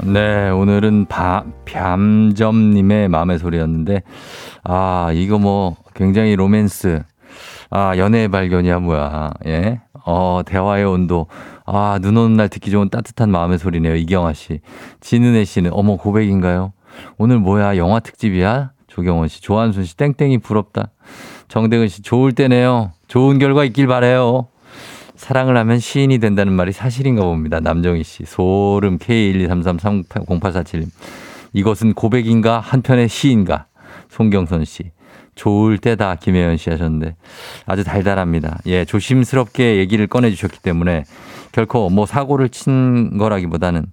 [0.06, 4.02] 네, 오늘은 바, 뱀점님의 마음의 소리였는데,
[4.62, 7.02] 아, 이거 뭐, 굉장히 로맨스.
[7.70, 9.32] 아, 연애의 발견이야, 뭐야.
[9.46, 9.80] 예.
[10.04, 11.26] 어, 대화의 온도.
[11.64, 14.60] 아, 눈 오는 날 듣기 좋은 따뜻한 마음의 소리네요, 이경아 씨.
[15.00, 16.72] 진은혜 씨는, 어머, 고백인가요?
[17.18, 18.70] 오늘 뭐야, 영화 특집이야?
[18.86, 20.90] 조경원 씨, 조한순 씨, 땡땡이 부럽다.
[21.48, 22.92] 정대근 씨, 좋을 때네요.
[23.08, 24.46] 좋은 결과 있길 바래요.
[25.16, 27.60] 사랑을 하면 시인이 된다는 말이 사실인가 봅니다.
[27.60, 30.88] 남정희 씨, 소름 K123330847님.
[31.52, 33.66] 이것은 고백인가 한편의 시인가?
[34.10, 34.92] 송경선 씨.
[35.34, 37.14] 좋을 때다 김혜연 씨 하셨는데
[37.66, 38.58] 아주 달달합니다.
[38.66, 41.04] 예, 조심스럽게 얘기를 꺼내 주셨기 때문에
[41.52, 43.84] 결코 뭐 사고를 친 거라기보다는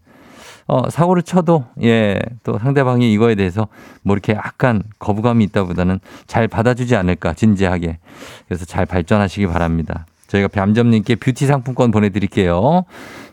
[0.67, 3.67] 어, 사고를 쳐도 예, 또 상대방이 이거에 대해서
[4.01, 7.99] 뭐 이렇게 약간 거부감이 있다보다는 잘 받아주지 않을까 진지하게.
[8.47, 10.05] 그래서 잘 발전하시기 바랍니다.
[10.33, 12.85] 저희가 뱀점님께 뷰티 상품권 보내드릴게요.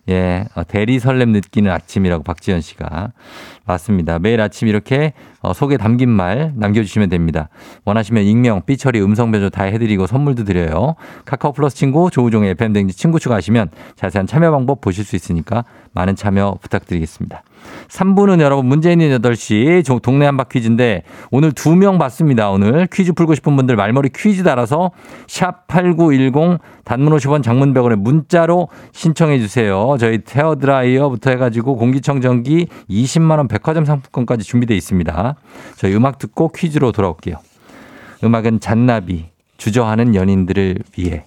[0.08, 3.12] 예, 어, 대리 설렘 느끼는 아침이라고 박지현 씨가
[3.70, 4.18] 맞습니다.
[4.18, 7.48] 매일 아침 이렇게 어, 속에 담긴 말 남겨주시면 됩니다.
[7.84, 10.96] 원하시면 익명, 삐처리, 음성 변조 다 해드리고 선물도 드려요.
[11.24, 16.58] 카카오 플러스 친구 조우종의 뱀댕지 친구 추가하시면 자세한 참여 방법 보실 수 있으니까 많은 참여
[16.60, 17.42] 부탁드리겠습니다.
[17.88, 22.48] 3부는 여러분 있는 8시 조- 동네 한바 퀴즈인데 오늘 두명 받습니다.
[22.50, 24.92] 오늘 퀴즈 풀고 싶은 분들 말머리 퀴즈 달아서
[25.26, 29.96] 샵 8910 단문 50원 장문 100원에 문자로 신청해 주세요.
[30.00, 35.36] 저희 헤어드라이어부터 해가지고 공기청정기 20만 원 백화점 상품권까지 준비되어 있습니다.
[35.76, 37.36] 저희 음악 듣고 퀴즈로 돌아올게요.
[38.24, 41.26] 음악은 잔나비 주저하는 연인들을 위해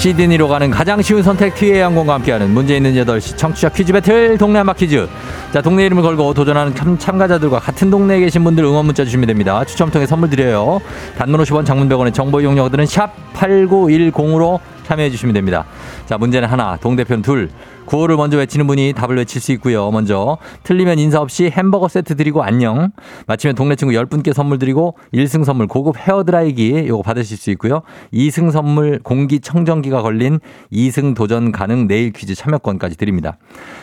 [0.00, 4.56] 시드니로 가는 가장 쉬운 선택 티웨이 항공과 함께하는 문제 있는 8시 청취자 퀴즈 배틀 동네
[4.56, 5.06] 한바 퀴즈.
[5.52, 9.62] 자 동네 이름을 걸고 도전하는 참, 참가자들과 같은 동네에 계신 분들 응원 문자 주시면 됩니다.
[9.66, 10.80] 추첨 통해 선물 드려요.
[11.18, 15.66] 단문 50원 장문 100원의 정보 이용료들은 샵 8910으로 참여해 주시면 됩니다.
[16.06, 17.50] 자 문제는 하나 동대표는 둘
[17.86, 22.42] 구호를 먼저 외치는 분이 답을 외칠 수 있고요 먼저 틀리면 인사 없이 햄버거 세트 드리고
[22.42, 22.92] 안녕
[23.26, 28.50] 마치면 동네 친구 10분께 선물 드리고 1승 선물 고급 헤어드라이기 요거 받으실 수 있고요 2승
[28.50, 30.40] 선물 공기청정기가 걸린
[30.72, 33.38] 2승 도전 가능 내일 퀴즈 참여권까지 드립니다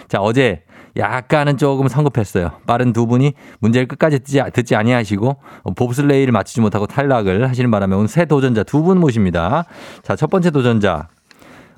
[0.07, 0.63] 자 어제
[0.95, 2.53] 약간은 조금 성급했어요.
[2.65, 7.95] 빠른 두 분이 문제를 끝까지 듣지, 듣지 아니하시고 어, 봅슬레이를 맞추지 못하고 탈락을 하시는 바람에
[7.95, 9.65] 오늘 새 도전자 두 분 모십니다.
[10.01, 11.07] 자, 첫 번째 도전자.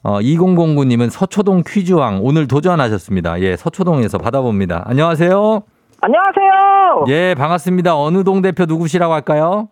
[0.04, 3.42] 어, 2009님은 서초동 퀴즈왕 오늘 도전하셨습니다.
[3.42, 4.84] 예, 서초동에서 받아봅니다.
[4.86, 5.62] 안녕하세요.
[6.02, 7.06] 안녕하세요.
[7.10, 7.98] 예, 반갑습니다.
[7.98, 9.68] 어느 동 대표 누구시라고 할까요?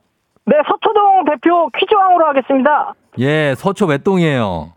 [0.46, 2.94] 네, 서초동 대표 퀴즈왕으로 하겠습니다.
[3.20, 4.74] 예, 서초 몇 동이에요?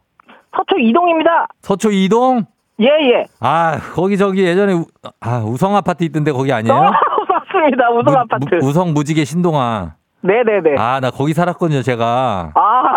[0.56, 1.48] 서초 이동입니다.
[1.62, 2.46] 서초 2동?
[2.80, 3.24] 예, 예.
[3.40, 4.86] 아, 거기 저기 예전에 우,
[5.20, 6.74] 아, 우성 아파트 있던데 거기 아니에요?
[6.74, 6.80] 어,
[7.28, 7.90] 맞습니다.
[7.90, 8.54] 우성 무- 아파트.
[8.56, 9.94] 무- 우성 무지개 신동아.
[10.22, 10.76] 네네네.
[10.78, 12.52] 아, 아, 나 거기 살았거든요, 제가.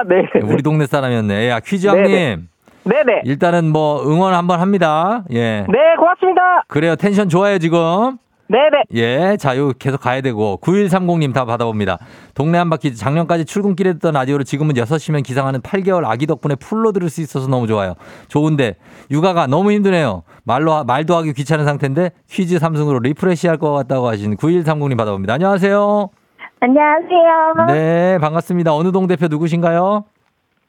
[0.07, 0.41] 네.
[0.43, 1.49] 우리 동네 사람이었네.
[1.49, 2.03] 야, 퀴즈왕님.
[2.11, 2.39] 네네.
[2.85, 3.21] 네네.
[3.23, 5.23] 일단은 뭐 응원 한번 합니다.
[5.31, 5.65] 예.
[5.69, 6.41] 네, 고맙습니다.
[6.67, 6.97] 그래요.
[6.97, 8.17] 텐션 좋아요, 지금.
[8.49, 8.83] 네네.
[8.95, 9.37] 예.
[9.37, 10.59] 자, 요 계속 가야 되고.
[10.61, 11.97] 9130님 다 받아봅니다.
[12.33, 17.09] 동네 한 바퀴 작년까지 출근길에 듣던 라디오를 지금은 6시면 기상하는 8개월 아기 덕분에 full로 들을
[17.09, 17.93] 수 있어서 너무 좋아요.
[18.27, 18.75] 좋은데
[19.11, 20.23] 육아가 너무 힘드네요.
[20.43, 25.35] 말로 말도 하기 귀찮은 상태인데 퀴즈 3승으로 refresh 할 것 같다고 하신 9130님 받아봅니다.
[25.35, 26.09] 안녕하세요.
[26.63, 27.65] 안녕하세요.
[27.67, 28.73] 네, 반갑습니다.
[28.73, 30.05] 어느 동 대표 누구신가요?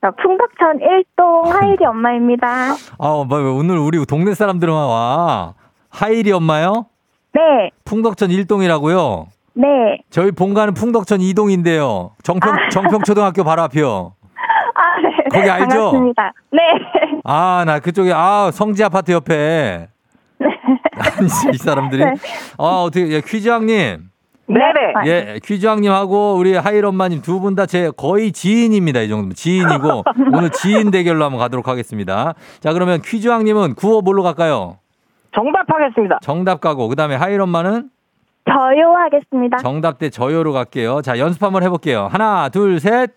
[0.01, 2.73] 저 풍덕천 1동 하일이 엄마입니다.
[2.99, 5.55] 아, 뭐, 오늘 우리 동네 사람들만 와.
[5.91, 6.87] 하일이 엄마요?
[7.33, 9.27] 네, 풍덕천 1동이라고요?
[9.55, 9.67] 네.
[10.11, 12.11] 저희 본가는 풍덕천 2동인데요.
[12.25, 14.15] 정평, 정평초등학교 바로 앞이요.
[14.75, 15.25] 아, 네.
[15.31, 15.67] 거기 알죠?
[15.69, 16.33] 반갑습니다.
[16.51, 16.61] 네.
[17.23, 19.87] 아, 나 그쪽에, 아, 성지 아파트 옆에.
[20.41, 22.05] 아니, 이 사람들이.
[22.05, 22.15] 네.
[22.59, 24.09] 아, 어떻게, 예, 퀴즈 왕님.
[24.47, 24.93] 네네.
[24.95, 29.01] 아, 예, 퀴즈왕님하고 우리 하일 엄마님 두 분 다 제 거의 지인입니다.
[29.01, 29.35] 이 정도.
[29.35, 30.05] 지인이고.
[30.37, 32.35] 오늘 지인 대결로 한번 가도록 하겠습니다.
[32.61, 34.79] 자, 그러면 퀴즈왕님은 구호 뭘로 갈까요?
[35.35, 36.19] 정답 하겠습니다.
[36.23, 36.89] 정답 가고.
[36.89, 37.89] 그 다음에 하일 엄마는
[38.47, 39.57] 저요 하겠습니다.
[39.59, 41.01] 정답 대 저요로 갈게요.
[41.01, 42.09] 자, 연습 한번 해볼게요.
[42.13, 43.13] 하나, 둘, 셋.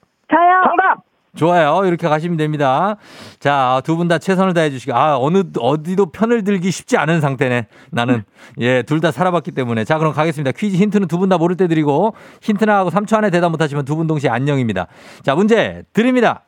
[1.35, 1.81] 좋아요.
[1.85, 2.95] 이렇게 가시면 됩니다.
[3.39, 7.67] 자, 두 분 다 최선을 다해 주시고, 아, 어느, 어디도 편을 들기 쉽지 않은 상태네.
[7.91, 8.23] 나는.
[8.59, 9.83] 예, 둘 다 살아봤기 때문에.
[9.83, 10.51] 자, 그럼 가겠습니다.
[10.57, 13.61] 퀴즈 힌트는 두 분 다 모를 때 드리고, 힌트 나 하고 3초 안에 대답 못
[13.61, 14.87] 하시면 두 분 동시에 안녕입니다.
[15.23, 16.43] 자, 문제 드립니다.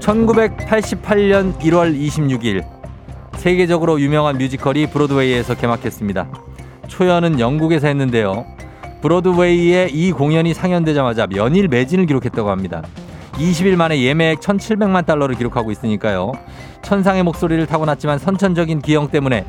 [0.00, 2.64] 1988년 1월 26일.
[3.36, 6.28] 세계적으로 유명한 뮤지컬이 브로드웨이에서 개막했습니다.
[6.88, 8.44] 초연은 영국에서 했는데요.
[9.04, 12.82] 브로드웨이의 이 공연이 상연되자마자 연일 매진을 기록했다고 합니다.
[13.34, 16.32] 20일 만에 예매액 1,700만 달러를 기록하고 있으니까요.
[16.80, 19.44] 천상의 목소리를 타고났지만 선천적인 기형 때문에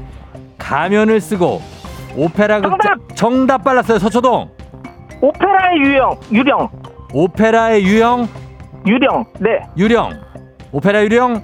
[0.58, 1.62] 가면을 쓰고
[2.18, 3.98] 오페라 극장 정답 빨랐어요.
[4.00, 4.50] 서초동.
[5.22, 6.70] 오페라의 유형, 유령,
[7.14, 8.28] 오페라의 유형
[8.86, 9.26] 유령.
[9.40, 9.62] 네.
[9.78, 10.12] 유령.
[10.74, 11.42] 오페라 유령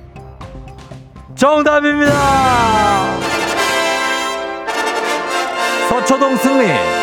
[1.36, 2.12] 정답입니다.
[5.90, 7.01] 서초동 승리.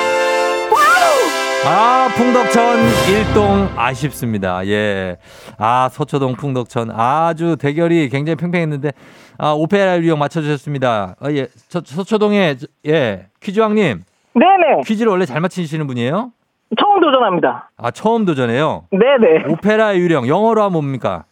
[1.70, 2.78] 아, 풍덕천
[3.10, 4.66] 일동 아쉽습니다.
[4.68, 5.18] 예.
[5.58, 8.92] 아, 서초동 풍덕천 아주 대결이 굉장히 팽팽했는데
[9.36, 11.16] 아, 오페라 유령 맞춰 주셨습니다.
[11.20, 11.46] 아, 예.
[11.68, 12.56] 서, 서초동의
[12.86, 13.26] 예.
[13.42, 14.02] 퀴즈왕님
[14.32, 14.82] 네네.
[14.86, 16.32] 퀴즈를 원래 잘 맞히시는 분이에요?
[16.80, 17.70] 처음 도전합니다.
[17.76, 18.86] 아, 처음 도전해요.
[18.90, 19.52] 네네.
[19.52, 21.24] 오페라 유령 영어로 하면 뭡니까?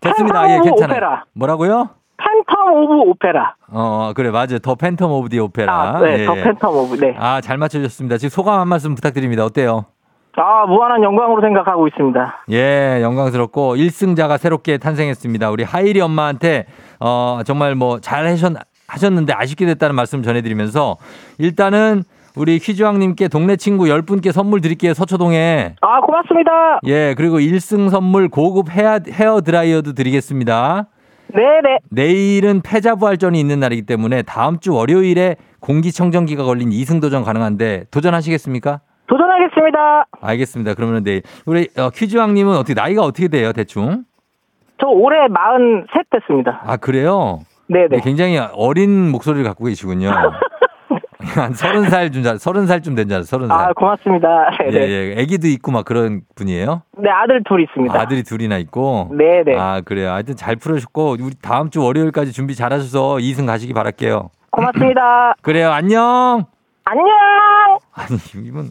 [0.00, 0.42] 됐습니다.
[0.50, 0.96] 예, 괜찮아요.
[0.96, 1.24] 오페라.
[1.34, 1.90] 뭐라고요?
[2.48, 3.54] Phantom of Opera.
[3.70, 4.58] 어, 그래, 맞아요.
[4.60, 5.72] the Phantom of the Opera.
[5.96, 6.20] 아, 네.
[6.22, 6.42] 예, the 예.
[6.44, 6.96] Phantom of.
[6.96, 7.14] 네.
[7.18, 8.18] 아, 잘 맞춰주셨습니다.
[8.18, 9.44] 지금 소감 한 말씀 부탁드립니다.
[9.44, 9.86] 어때요?
[10.36, 12.44] 아, 무한한 영광으로 생각하고 있습니다.
[12.52, 15.50] 예, 영광스럽고 1승자가 새롭게 탄생했습니다.
[15.50, 16.66] 우리 하일이 엄마한테
[17.00, 18.26] 어, 정말 뭐 잘
[18.88, 20.96] 하셨는데 아쉽게 됐다는 말씀 전해드리면서
[21.38, 22.02] 일단은
[22.36, 24.92] 우리 퀴즈왕님께 동네 친구 10분께 선물 드릴게요.
[24.92, 25.76] 서초동에.
[25.80, 26.80] 아, 고맙습니다.
[26.84, 30.84] 예, 그리고 1승 선물 고급 헤어, 헤어 드라이어도 드리겠습니다.
[31.36, 31.78] 네네.
[31.90, 38.80] 내일은 패자부활전이 있는 날이기 때문에 다음 주 월요일에 공기청정기가 걸린 2승 도전 가능한데 도전하시겠습니까?
[39.06, 40.06] 도전하겠습니다.
[40.20, 40.74] 알겠습니다.
[40.74, 44.04] 그러면 내일 우리 어, 퀴즈왕님은 어떻게 나이가 어떻게 돼요, 대충?
[44.80, 46.62] 저 올해 43 됐습니다.
[46.64, 47.40] 아 그래요?
[47.68, 47.88] 네네.
[47.90, 50.10] 네, 굉장히 어린 목소리를 갖고 계시군요.
[51.34, 53.26] 한 서른 살쯤 자- 서른 살쯤 된 줄 알았어요.
[53.28, 53.58] 서른 살.
[53.68, 54.28] 아, 고맙습니다.
[54.66, 54.88] 예, 네네.
[55.16, 55.22] 예.
[55.22, 56.82] 아기도 있고 막 그런 분이에요?
[56.98, 57.98] 네, 아들 둘 있습니다.
[58.00, 59.10] 아들이 둘이나 있고.
[59.16, 59.56] 네 네.
[59.58, 60.10] 아 그래요.
[60.12, 64.30] 하여튼 잘 풀으셨고 우리 다음 주 월요일까지 준비 잘 하셔서 2승 가시기 바랄게요.
[64.50, 65.34] 고맙습니다.
[65.42, 65.70] 그래요.
[65.70, 66.44] 안녕.
[66.88, 67.04] 안녕!
[67.94, 68.16] 아니
[68.46, 68.70] 이분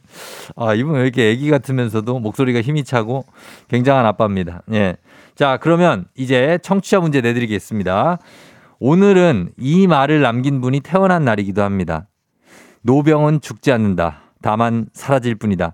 [0.56, 3.26] 아 이분 왜 이렇게 애기 같으면서도 목소리가 힘이 차고
[3.68, 4.62] 굉장한 아빠입니다.
[4.72, 4.96] 예.
[5.36, 8.20] 자 그러면 이제 청취자 문제 내드리겠습니다.
[8.80, 12.08] 오늘은 이 말을 남긴 분이 태어난 날이기도 합니다.
[12.86, 14.22] 노병은 죽지 않는다.
[14.42, 15.74] 다만 사라질 뿐이다.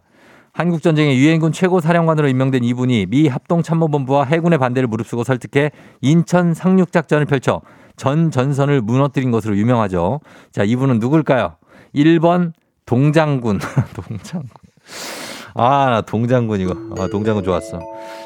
[0.54, 6.92] 한국 전쟁의 유엔군 최고 사령관으로 임명된 이분이 미 합동참모본부와 해군의 반대를 무릅쓰고 설득해 인천 상륙
[6.92, 7.62] 작전을 펼쳐
[7.98, 10.22] 전 전선을 무너뜨린 것으로 유명하죠.
[10.52, 11.56] 자, 이분은 누굴까요?
[11.94, 12.54] 1번
[12.86, 13.60] 동장군.
[13.94, 14.50] 동장군.
[15.54, 16.76] 아, 나 동장군 이거.
[16.98, 17.80] 아, 동장군 좋았어.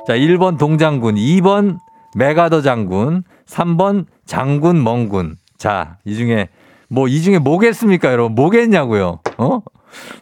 [0.08, 1.78] 자, 1번 동장군, 2번
[2.16, 5.38] 메가더 장군, 3번 장군 멍군.
[5.58, 6.50] 자, 이 중에
[6.90, 8.36] 뭐 이 중에 뭐겠습니까, 여러분?
[8.36, 9.20] 뭐겠냐고요?
[9.38, 9.62] 어?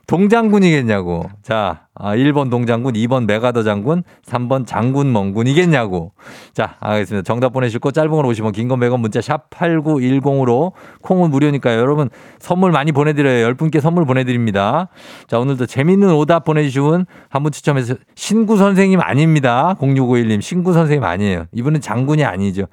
[0.06, 1.26] 동장군이겠냐고.
[1.42, 6.12] 자, 아, 1번 동장군, 2번 메가더 장군, 3번 장군 멍군이겠냐고.
[6.54, 7.24] 자, 알겠습니다.
[7.26, 11.80] 정답 보내주시고 짧은 걸 오시면 긴건 100원 문자 샵 8910으로 콩은 무료니까요.
[11.80, 12.10] 여러분
[12.40, 13.52] 선물 많이 보내드려요.
[13.56, 14.90] 10분께 선물 보내드립니다.
[15.28, 19.76] 자, 오늘도 재밌는 오답 보내주신 한 분 추첨해서 신구 선생님 아닙니다.
[19.80, 21.46] 0651님 신구 선생님 아니에요.
[21.52, 22.66] 이분은 장군이 아니죠.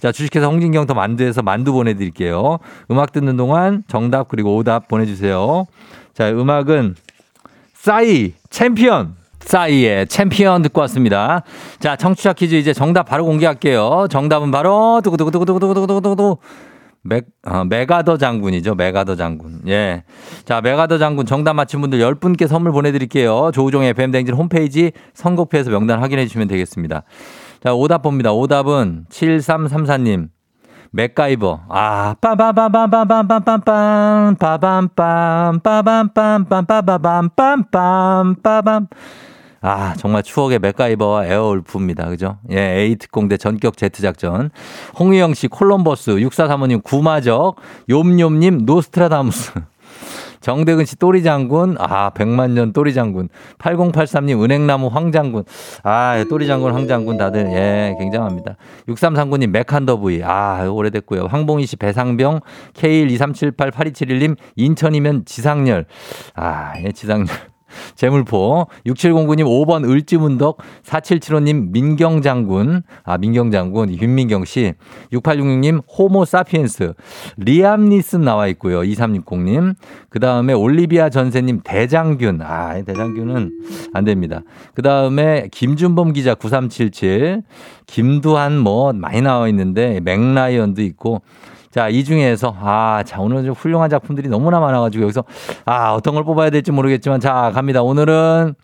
[0.00, 2.58] 자, 주식회사 홍진경 더 만두에서 만두 보내드릴게요.
[2.90, 5.66] 음악 듣는 동안 정답 그리고 오답 보내주세요.
[6.14, 6.94] 자, 음악은
[7.74, 9.16] 싸이 챔피언.
[9.40, 11.42] 싸이의 챔피언 듣고 왔습니다.
[11.78, 14.06] 자, 청취자 퀴즈 이제 정답 바로 공개할게요.
[14.10, 16.38] 정답은 바로 두구두구두구두구두구두구두구
[17.02, 18.74] 메, 어, 맥아더 장군이죠.
[18.74, 19.60] 맥아더 장군.
[19.68, 20.04] 예.
[20.44, 23.50] 자, 맥아더 장군 정답 맞힌 분들 10분께 선물 보내드릴게요.
[23.54, 27.04] 조우종의 FM대행진 홈페이지 선곡표에서 명단 확인해 주시면 되겠습니다.
[27.62, 28.32] 자, 오답 봅니다.
[28.32, 30.28] 오답은 7334님.
[30.90, 31.60] 맥가이버.
[31.68, 38.86] 아, 빠바바바바밤빰빰빰, 빠밤빰, 빠밤빰빰, 빠바밤빰빰, 빠밤.
[39.60, 42.08] 아, 정말 추억의 맥가이버와 에어울프입니다.
[42.08, 42.38] 그죠?
[42.50, 44.48] 예, A특공대 전격 Z작전.
[44.98, 47.56] 홍유영 씨, 콜럼버스, 6435님, 구마적,
[47.88, 49.52] 욤욤님, 노스트라다무스.
[50.40, 53.28] 정대근 씨 또리 장군, 아, 백만년 또리 장군.
[53.58, 55.44] 8083님 은행나무 황 장군.
[55.82, 58.56] 아, 또리 장군, 황 장군 다들, 예, 굉장합니다.
[58.88, 60.22] 6339님 메칸더브이.
[60.24, 61.26] 아, 오래됐고요.
[61.26, 62.40] 황봉희 씨 배상병,
[62.74, 65.86] K123788271님 인천이면 지상열.
[66.34, 67.26] 아, 예, 지상열.
[67.94, 68.66] 제물포.
[68.86, 70.58] 6709님 5번 을지문덕.
[70.84, 72.82] 4775님 민경장군.
[73.04, 74.00] 아, 민경장군.
[74.00, 74.74] 윤민경 씨.
[75.12, 76.94] 6866님 호모 사피엔스.
[77.36, 78.80] 리암 니슨 나와 있고요.
[78.80, 79.74] 2360님.
[80.10, 82.40] 그 다음에 올리비아 전세님 대장균.
[82.42, 83.52] 아, 대장균은
[83.92, 84.40] 안 됩니다.
[84.74, 87.42] 그 다음에 김준범 기자 9377.
[87.86, 91.22] 김두한 뭐 많이 나와 있는데 맥라이언도 있고.
[91.70, 95.24] 자, 이 중에서, 아, 자, 오늘 좀 훌륭한 작품들이 너무나 많아 가지고 여기서,
[95.66, 97.82] 아, 어떤 걸 뽑아야 될지 모르겠지만, 자, 갑니다.
[97.82, 98.54] 오늘은,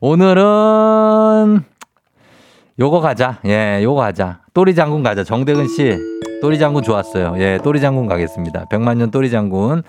[0.00, 1.64] 오늘은,
[2.78, 3.38] 요거 가자.
[3.46, 4.40] 예, 요거 가자.
[4.52, 5.24] 또리 장군 가자.
[5.24, 5.96] 정대근 씨.
[6.42, 7.36] 또리 장군 좋았어요.
[7.38, 8.66] 예, 또리 장군 가겠습니다.
[8.68, 9.82] 백만년 또리 장군.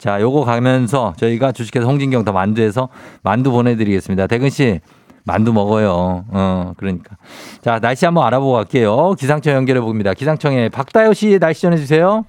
[0.00, 2.88] 자, 요거 가면서 저희가 주식회사 홍진경 더 만두에서
[3.22, 4.26] 만두 보내드리겠습니다.
[4.26, 4.80] 대근 씨.
[5.24, 6.24] 만두 먹어요.
[6.30, 7.16] 어, 그러니까.
[7.60, 9.12] 자, 날씨 한번 알아보고 갈게요.
[9.18, 10.14] 기상청 연결해 봅니다.
[10.14, 12.24] 기상청에 박다요 씨 날씨 전해주세요.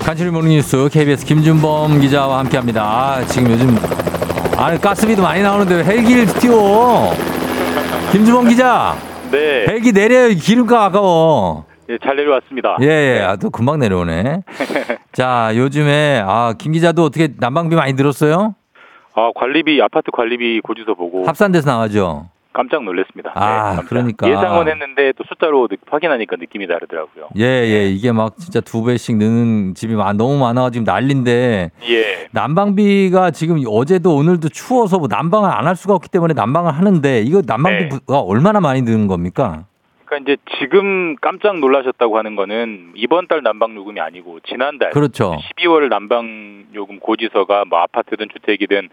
[0.00, 2.82] 간추리 모닝뉴스 KBS 김준범 기자와 함께합니다.
[2.82, 3.76] 아, 지금 요즘
[4.62, 7.10] 아 가스비도 많이 나오는데 왜 헬기를 띄워?
[8.12, 8.94] 김준범 기자.
[9.32, 10.28] 네, 헬기 내려요.
[10.28, 11.64] 기름값 아까워.
[11.88, 12.76] 예, 잘 내려왔습니다.
[12.80, 13.20] 예, 예.
[13.22, 14.44] 아, 또 금방 내려오네.
[15.12, 18.54] 자, 요즘에, 아, 김 기자도 어떻게 난방비 많이 들었어요?
[19.14, 22.28] 아, 관리비 아파트 관리비 고지서 보고 합산돼서 나가죠?
[22.52, 23.32] 깜짝 놀랐습니다.
[23.34, 23.88] 아, 깜짝.
[23.88, 24.28] 그러니까.
[24.28, 27.28] 예상은 했는데 또 숫자로 느- 확인하니까 느낌이 다르더라고요.
[27.38, 27.88] 예, 예.
[27.88, 34.14] 이게 막 진짜 두 배씩 느는 집이 많- 너무 많아가지고 난린데, 예, 난방비가 지금 어제도
[34.16, 37.46] 오늘도 추워서 뭐 난방을 안 할 수가 없기 때문에 난방을 하는데, 이거 네.
[37.46, 39.64] 난방비가 얼마나 많이 드는 겁니까?
[40.04, 45.38] 그러니까 이제 지금 깜짝 놀라셨다고 하는 거는 이번 달 난방 요금이 아니고 지난달 그렇죠.
[45.56, 48.90] 12월 난방 요금 고지서가 뭐 아파트든 주택이든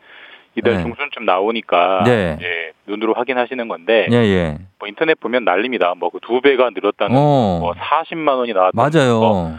[0.55, 0.83] 이달 네.
[0.83, 2.37] 중순쯤 나오니까 네.
[2.41, 4.57] 예, 눈으로 확인하시는 건데 예, 예.
[4.79, 5.93] 뭐 인터넷 보면 난립니다.
[5.97, 7.59] 뭐 그 두 배가 늘었다는 어.
[7.61, 8.99] 뭐 40만 원이 나왔다는 거.
[8.99, 9.57] 맞아요.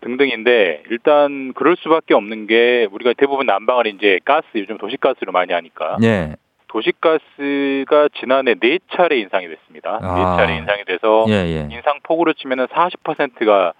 [0.00, 5.96] 등등인데 일단 그럴 수밖에 없는 게 우리가 대부분 난방을 이제 가스 요즘 도시가스로 많이 하니까
[6.02, 6.34] 예.
[6.68, 9.98] 도시가스가 지난해 네 차례 인상이 됐습니다.
[10.02, 10.14] 아.
[10.16, 11.68] 네 차례 인상이 돼서 예, 예.
[11.70, 13.72] 인상 폭으로 치면은 40%가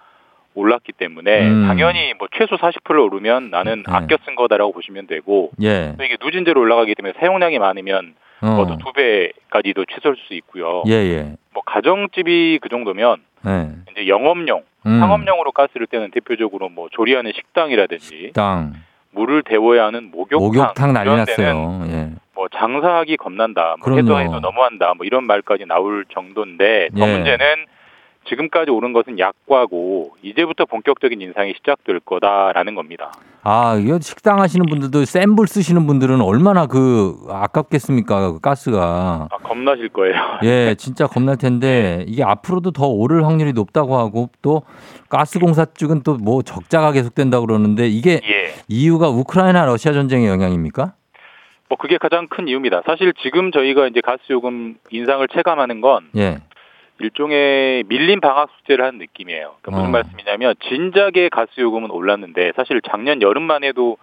[0.55, 1.67] 올랐기 때문에 음.
[1.67, 3.93] 당연히 뭐 최소 40% 오르면 나는 네.
[3.93, 5.95] 아껴 쓴 거다라고 보시면 되고 예.
[5.97, 8.47] 또 이게 누진제로 올라가기 때문에 사용량이 많으면 어.
[8.47, 10.83] 뭐두 배까지도 최소할 수 있고요.
[10.89, 11.37] 예, 예.
[11.53, 13.71] 뭐 가정집이 그 정도면 예.
[13.93, 15.01] 이제 영업용, 음.
[15.01, 18.73] 상업용으로 가스를 떼는 대표적으로 뭐 조리하는 식당이라든지 땅.
[19.13, 21.93] 물을 데워야 하는 목욕탕, 목욕탕 이런 데는.
[21.93, 22.11] 예.
[22.35, 23.97] 뭐 장사하기 겁난다, 뭐.
[23.97, 27.13] 해도 해도 너무한다, 뭐 이런 말까지 나올 정도인데 더 예.
[27.13, 27.67] 문제는
[28.25, 33.13] 지금까지 오른 것은 약과고 이제부터 본격적인 인상이 시작될 거다라는 겁니다.
[33.43, 38.33] 아, 이거 식당 하시는 분들도 센 불 쓰시는 분들은 얼마나 그 아깝겠습니까?
[38.33, 39.29] 그 가스가.
[39.31, 40.15] 아, 겁나실 거예요.
[40.45, 44.63] 예, 진짜 겁날 텐데 이게 앞으로도 더 오를 확률이 높다고 하고 또
[45.09, 48.53] 가스 공사 쪽은 또 뭐 적자가 계속된다고 그러는데 이게 예.
[48.69, 50.93] 이유가 우크라이나 러시아 전쟁의 영향입니까?
[51.69, 52.83] 뭐 그게 가장 큰 이유입니다.
[52.87, 56.39] 사실 지금 저희가 이제 가스 요금 인상을 체감하는 건 예.
[57.03, 59.55] 일종의 밀린 방학 숙제를 하는 느낌이에요.
[59.61, 59.91] 그러니까 무슨 어.
[59.91, 63.97] 말씀이냐면 진작에 가스 요금은 올랐는데 사실 작년 여름만 해도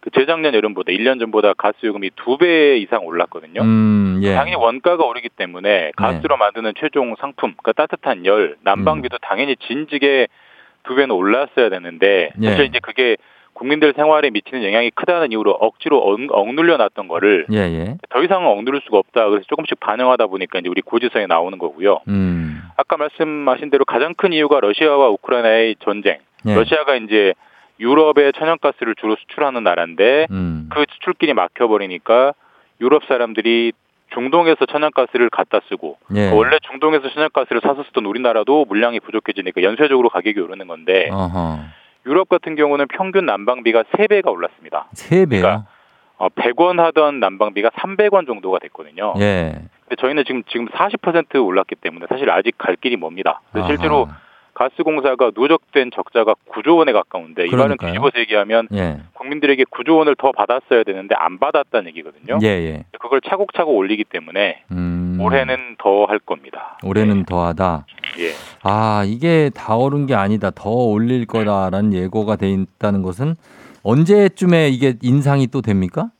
[0.00, 3.62] 그 재작년 여름보다 1년 전보다 가스 요금이 두 배 이상 올랐거든요.
[3.62, 4.34] 음, 예.
[4.34, 10.28] 당연히 원가가 오르기 때문에 가스로 만드는 최종 상품, 그러니까 따뜻한 열, 난방비도 당연히 진즉에
[10.82, 12.46] 두 배는 올랐어야 되는데 예.
[12.50, 13.16] 사실 이제 그게
[13.54, 17.96] 국민들 생활에 미치는 영향이 크다는 이유로 억지로 억, 억눌려 놨던 거를 예, 예.
[18.10, 19.28] 더 이상은 억누를 수가 없다.
[19.30, 22.00] 그래서 조금씩 반영하다 보니까 이제 우리 고지서에 나오는 거고요.
[22.08, 22.43] 음.
[22.76, 26.18] 아까 말씀하신 대로 가장 큰 이유가 러시아와 우크라이나의 전쟁.
[26.46, 26.54] 예.
[26.54, 27.34] 러시아가 이제
[27.80, 30.68] 유럽에 천연가스를 주로 수출하는 나라인데 음.
[30.72, 32.34] 그 수출길이 막혀버리니까
[32.80, 33.72] 유럽 사람들이
[34.12, 36.30] 중동에서 천연가스를 갖다 쓰고 예.
[36.30, 41.58] 원래 중동에서 천연가스를 사서 쓰던 우리나라도 물량이 부족해지니까 연쇄적으로 가격이 오르는 건데 어허.
[42.06, 44.86] 유럽 같은 경우는 평균 난방비가 3배가 올랐습니다.
[44.92, 45.40] 세 배요?
[45.40, 45.66] 그러니까
[46.16, 49.14] 어, 100원 하던 난방비가 300원 정도가 됐거든요.
[49.18, 49.54] 예.
[49.80, 53.40] 근데 저희는 지금 지금 40% 올랐기 때문에 사실 아직 갈 길이 멉니다.
[53.66, 54.08] 실제로.
[54.54, 57.90] 가스공사가 누적된 적자가 9조 원에 가까운데 이 말은 그러니까요.
[57.90, 58.98] 뒤집어서 얘기하면 예.
[59.14, 62.38] 국민들에게 9조 원을 더 받았어야 되는데 안 받았다는 얘기거든요.
[62.42, 62.84] 예, 예.
[63.00, 65.18] 그걸 차곡차곡 올리기 때문에 음.
[65.20, 66.78] 올해는 더 할 겁니다.
[66.84, 67.84] 올해는 더하다.
[68.20, 68.30] 예.
[68.62, 70.52] 아, 이게 다 오른 게 아니다.
[70.54, 73.34] 더 올릴 거다라는 예고가 돼 있다는 것은
[73.84, 76.10] 언제쯤에 이게 인상이 또 됩니까?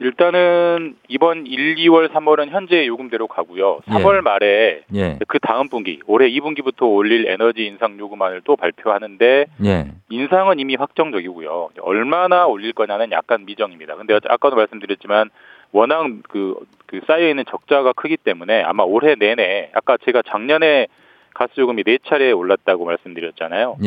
[0.00, 3.80] 일단은 이번 1, 2월, 3월은 현재 요금대로 가고요.
[3.86, 5.18] 3월 말에 예.
[5.28, 9.92] 그 다음 분기, 올해 2분기부터 올릴 에너지 인상 요금안을 또 발표하는데 예.
[10.10, 11.70] 인상은 이미 확정적이고요.
[11.80, 13.96] 얼마나 올릴 거냐는 약간 미정입니다.
[13.96, 15.30] 근데 아까도 말씀드렸지만
[15.72, 16.56] 워낙 그,
[16.86, 20.88] 그 쌓여 있는 적자가 크기 때문에 아마 올해 내내 아까 제가 작년에
[21.34, 23.78] 가스 요금이 네 차례 올랐다고 말씀드렸잖아요.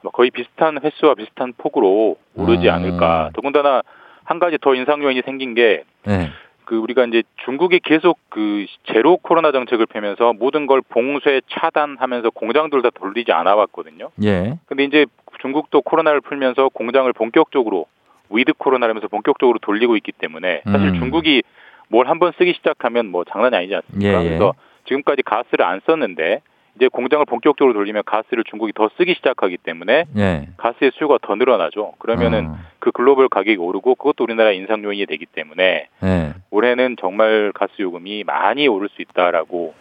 [0.00, 0.02] 예.
[0.02, 2.74] 뭐 거의 비슷한 횟수와 비슷한 폭으로 오르지 아.
[2.74, 3.30] 않을까.
[3.34, 3.82] 더군다나
[4.24, 6.30] 한 가지 더 인상 요인이 생긴 게 예.
[6.64, 12.82] 그 우리가 이제 중국이 계속 그 제로 코로나 정책을 펴면서 모든 걸 봉쇄 차단하면서 공장들
[12.82, 14.10] 다 돌리지 않아 왔거든요.
[14.22, 14.58] 예.
[14.66, 15.06] 근데 이제
[15.40, 17.86] 중국도 코로나를 풀면서 공장을 본격적으로
[18.30, 20.94] 위드 코로나라면서 본격적으로 돌리고 있기 때문에 사실 음.
[20.94, 21.42] 중국이
[21.88, 24.20] 뭘 한번 쓰기 시작하면 뭐 장난이 아니지 않습니까?
[24.20, 24.28] 예, 예.
[24.28, 24.54] 그래서
[24.86, 26.40] 지금까지 가스를 안 썼는데
[26.80, 30.48] 이제 공장을 본격적으로 돌리면 가스를 중국이 더 쓰기 시작하기 때문에 예.
[30.56, 31.92] 가스의 수요가 더 늘어나죠.
[31.98, 32.56] 그러면은 어.
[32.78, 36.32] 그 글로벌 가격이 오르고 그것도 우리나라 인상 요인이 되기 때문에 예.
[36.50, 39.74] 올해는 정말 가스 요금이 많이 오를 수 있다라고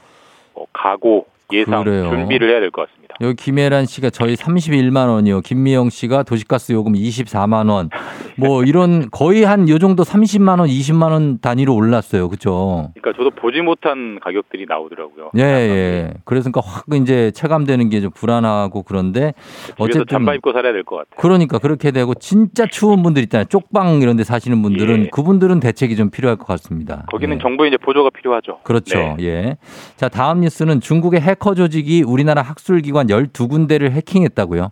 [0.56, 2.10] 어, 각오 예상 그래요.
[2.10, 3.16] 준비를 해야 될 것 같습니다.
[3.22, 5.42] 여기 김혜란 씨가 저희 31만 원이요.
[5.42, 7.90] 김미영 씨가 도시가스 요금 24만 원.
[8.38, 12.30] 뭐 이런 거의 한 요 정도 30만 원, 20만 원 단위로 올랐어요.
[12.30, 12.92] 그죠?
[12.96, 15.32] 그러니까 저도 보지 못한 가격들이 나오더라고요.
[15.38, 16.14] 예, 예.
[16.24, 19.34] 그래서 그러니까 확 이제 체감되는 게 좀 불안하고 그런데
[19.78, 21.18] 어쨌든 잠바 입고 살아야 될 것 같아요.
[21.20, 23.46] 그러니까 그렇게 되고 진짜 추운 분들 있잖아요.
[23.50, 25.10] 쪽방 이런 데 사시는 분들은 예.
[25.10, 27.06] 그분들은 대책이 좀 필요할 것 같습니다.
[27.12, 27.42] 거기는 예.
[27.42, 28.60] 정부의 이제 보조가 필요하죠.
[28.64, 28.98] 그렇죠.
[28.98, 29.16] 네.
[29.22, 29.58] 예.
[29.98, 34.72] 자, 다음 뉴스는 중국의 해커 조직이 우리나라 학술기관 12군데를 해킹했다고요.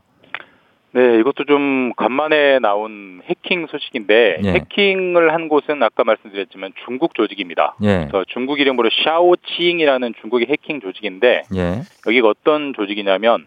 [0.92, 4.50] 네, 이것도 좀 간만에 나온 해킹 소식인데 예.
[4.52, 7.76] 해킹을 한 곳은 아까 말씀드렸지만 중국 조직입니다.
[7.84, 8.08] 예.
[8.10, 11.82] 그래서 중국 이름으로 샤오치잉이라는 중국의 해킹 조직인데 예.
[12.06, 13.46] 여기가 어떤 조직이냐면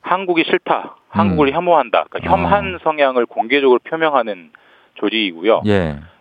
[0.00, 1.54] 한국이 싫다, 한국을 음.
[1.54, 2.36] 혐오한다, 그러니까 아.
[2.36, 4.50] 혐한 성향을 공개적으로 표명하는
[4.94, 5.62] 조직이고요.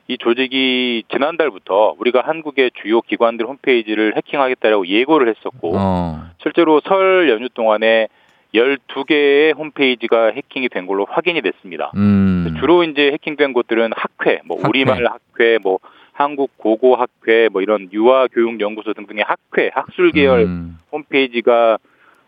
[0.10, 0.14] 예.
[0.14, 6.30] 이 조직이 지난달부터 우리가 한국의 주요 기관들 홈페이지를 해킹하겠다라고 예고를 했었고 어.
[6.42, 8.08] 실제로 설 연휴 동안에
[8.54, 11.92] 12개의 홈페이지가 해킹이 된 걸로 확인이 됐습니다.
[11.96, 12.56] 음.
[12.60, 14.70] 주로 이제 해킹된 곳들은 학회, 뭐 학회.
[14.70, 15.80] 우리말 학회, 뭐
[16.14, 20.78] 한국 고고 학회, 뭐 이런 유아 교육 연구소 등등의 학회, 학술 계열 음.
[20.92, 21.78] 홈페이지가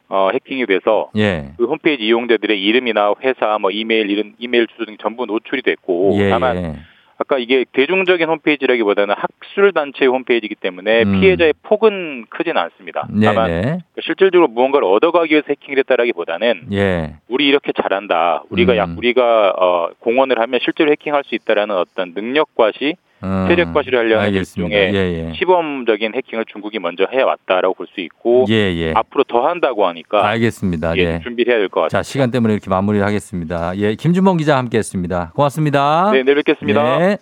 [0.10, 1.52] 어, 해킹이 돼서 예.
[1.58, 6.30] 그 홈페이지 이용자들의 이름이나 회사, 뭐 이메일, 이름, 이메일 주소 등이 전부 노출이 됐고 예.
[6.30, 6.76] 다만 예.
[7.20, 11.20] 아까 이게 대중적인 홈페이지라기보다는 학술 단체의 홈페이지이기 때문에 음.
[11.20, 13.08] 피해자의 폭은 크지는 않습니다.
[13.10, 13.78] 네, 다만 네.
[14.02, 17.16] 실질적으로 무언가를 얻어가기 위해서 해킹을 했다라기보다는 예.
[17.28, 18.44] 우리 이렇게 잘한다.
[18.50, 18.78] 우리가 음.
[18.78, 23.46] 약 우리가 어, 공헌을 하면 실제로 해킹할 수 있다라는 어떤 능력 과시, 음.
[23.48, 24.78] 세력 과시를 하려는 알겠습니다.
[24.78, 25.34] 일종의 예, 예.
[25.34, 28.94] 시범적인 해킹을 중국이 먼저 해왔다라고 볼 수 있고 예, 예.
[28.96, 30.96] 앞으로 더 한다고 하니까 알겠습니다.
[30.98, 31.20] 예, 예.
[31.24, 31.98] 준비를 해야 될 것 같습니다.
[32.00, 33.76] 자, 시간 때문에 이렇게 마무리를 하겠습니다.
[33.78, 35.32] 예, 김준범 기자 함께 했습니다.
[35.36, 36.12] 고맙습니다.
[36.12, 37.02] 네, 내일 뵙겠습니다.
[37.12, 37.18] 예.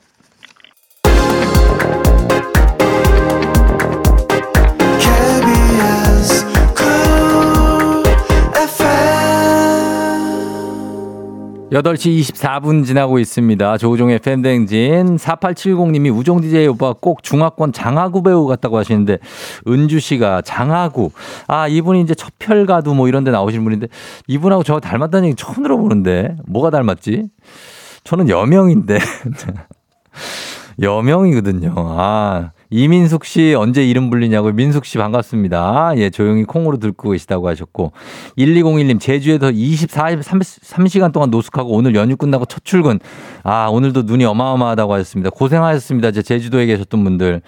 [11.71, 13.77] 8시 24분 지나고 있습니다.
[13.77, 19.17] 조우종의 팬댕진 4870님이 우종 DJ 오빠 꼭 중화권 장하구 배우 같다고 하시는데
[19.67, 21.09] 은주 씨가 장하구
[21.47, 23.87] 아 이분이 이제 첩혈가도 뭐 이런 데 나오시는 분인데
[24.27, 27.29] 이분하고 저 닮았다는 얘기 처음 들어보는데 뭐가 닮았지?
[28.03, 28.99] 저는 여명인데
[30.81, 31.73] 여명이거든요.
[31.75, 35.93] 아, 이민숙 씨 언제 이름 불리냐고 민숙 씨 반갑습니다.
[35.97, 37.91] 예, 조용히 콩으로 듣고 계시다고 하셨고
[38.37, 42.99] 1201님 제주에서 24, 3시간 동안 노숙하고 오늘 연휴 끝나고 첫 출근.
[43.43, 45.29] 아, 오늘도 눈이 어마어마하다고 하셨습니다.
[45.29, 46.11] 고생하셨습니다.
[46.11, 47.41] 제 제주도에 계셨던 분들.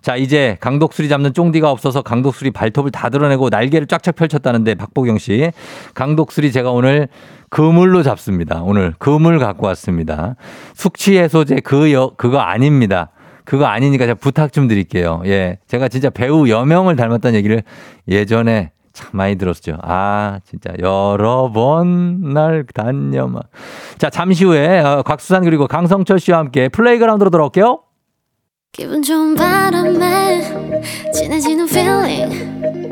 [0.00, 5.52] 자, 이제 강독수리 잡는 쫑디가 없어서 강독수리 발톱을 다 드러내고 날개를 쫙쫙 펼쳤다는데 박보경 씨.
[5.94, 7.08] 강독수리 제가 오늘
[7.50, 8.62] 그물로 잡습니다.
[8.62, 10.34] 오늘 그물 갖고 왔습니다.
[10.74, 13.10] 숙취 해소제 그 여, 그거 아닙니다.
[13.44, 15.22] 그거 아니니까 제가 부탁 좀 드릴게요.
[15.26, 15.58] 예.
[15.66, 17.62] 제가 진짜 배우 여명을 닮았다는 얘기를
[18.08, 19.78] 예전에 참 많이 들었죠.
[19.82, 23.40] 아, 진짜 여러 번 날 단념아.
[23.98, 27.80] 자, 잠시 후에 어, 곽수산 그리고 강성철 씨와 함께 플레이그라운드로 돌아올게요.
[28.72, 32.91] 기분 좋은 바람에 진해지는 feeling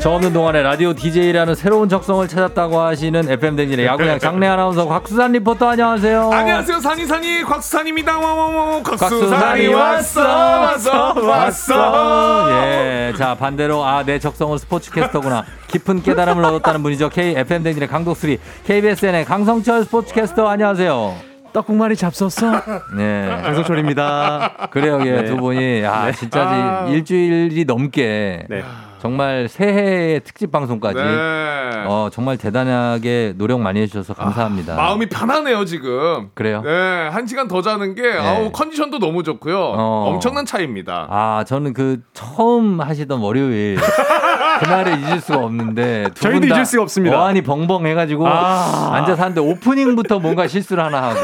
[0.00, 5.32] 저 없는 동안에 라디오 DJ라는 새로운 적성을 찾았다고 하시는 FM 댕진의 야구장 장내 아나운서 곽수산
[5.32, 6.30] 리포터 안녕하세요.
[6.32, 13.12] 안녕하세요 산이산이 곽수산입니다 와와와 곽수산이 곽수산이 왔어 왔어 왔어 예.
[13.16, 15.44] 자, 반대로, 아, 내 적성은 스포츠캐스터구나.
[15.68, 17.10] 깊은 깨달음을 얻었다는 분이죠.
[17.10, 21.31] K, FM 댕진의 강독수리, KBSN의 강성철 스포츠캐스터, 안녕하세요.
[21.52, 22.62] 떡국말이 잡섰어?
[22.96, 23.26] 네.
[23.42, 24.68] 강성철입니다.
[24.70, 25.24] 그래요, 예, 네.
[25.24, 25.84] 두 분이.
[25.84, 26.12] 아, 네.
[26.12, 26.88] 진짜 아.
[26.88, 28.46] 일주일이 넘게.
[28.48, 28.62] 네.
[29.06, 30.94] 정말 새해의 특집 방송까지.
[30.94, 31.84] 네.
[31.88, 34.76] 어, 정말 대단하게 노력 많이 해주셔서 감사합니다.
[34.76, 36.62] 마음이 편하네요 지금 그래요?
[36.64, 40.04] 네, 한 시간 더 자는 게 아우 컨디션도 너무 좋고요 어.
[40.08, 43.78] 엄청난 차이입니다 아, 저는 그 처음 하시던 월요일
[44.60, 47.18] 그날을 잊을 수가 없는데 두 저희도 잊을 수가 없습니다.
[47.18, 48.90] 어안이 벙벙 해가지고 아.
[48.94, 51.20] 앉아서 하는데 오프닝부터 뭔가 실수를 하나 하고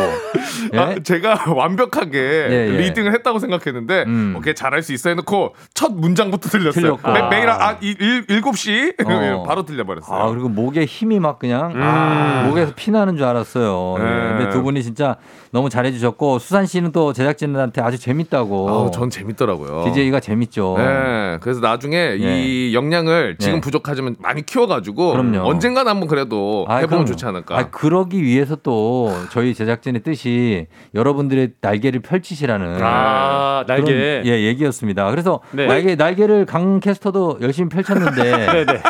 [0.75, 0.79] 예?
[0.79, 2.77] 아, 제가 완벽하게 예, 예.
[2.79, 4.35] 리딩을 했다고 생각했는데 음.
[4.37, 7.13] 오케이 잘할 수 있어 해놓고 첫 문장부터 틀렸고.
[7.13, 8.95] 매, 매일 아, 이, 일, 7시
[9.35, 9.43] 어.
[9.47, 12.49] 바로 틀려버렸어요 아 그리고 목에 힘이 막 그냥 음.
[12.49, 13.97] 목에서 피 나는 줄 알았어요.
[13.99, 14.03] 예.
[14.03, 14.29] 네.
[14.29, 15.17] 근데 두 분이 진짜
[15.51, 18.69] 너무 잘해주셨고 수산 씨는 또 제작진들한테 아주 재밌다고.
[18.69, 20.75] 아우, 전 재밌더라고요 DJ가 재밌죠.
[20.79, 23.61] 네, 그래서 나중에 이 역량을 지금 네.
[23.61, 25.49] 부족하지만 많이 키워가지고 그럼요.
[25.49, 27.05] 언젠간 한번 그래도 아, 해보면 그럼요.
[27.07, 27.59] 좋지 않을까.
[27.59, 33.85] 아, 그러기 위해서 또 저희 제작진의 뜻이 여러분들의 날개를 펼치시라는 아, 날개.
[33.93, 35.11] 그런, 예, 얘기였습니다.
[35.11, 35.67] 그래서 네.
[35.67, 38.19] 날개 날개를 강 캐스터도 열심히 펼쳤는데
[38.65, 38.81] 네네.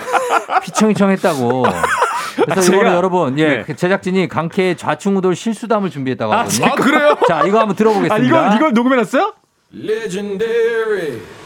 [0.65, 1.65] 휘청휘청했다고.
[2.45, 3.63] 그래서 아, 제가- 여러분, 예, 네.
[3.65, 6.67] 그 제작진이 강캐 좌충우돌 실수담을 준비했다고 하거든요.
[6.67, 7.17] 아, 그래요?
[7.27, 8.15] 자, 이거 한번 들어보겠습니다.
[8.15, 9.35] 아, 이걸, 이걸 녹음해놨어요?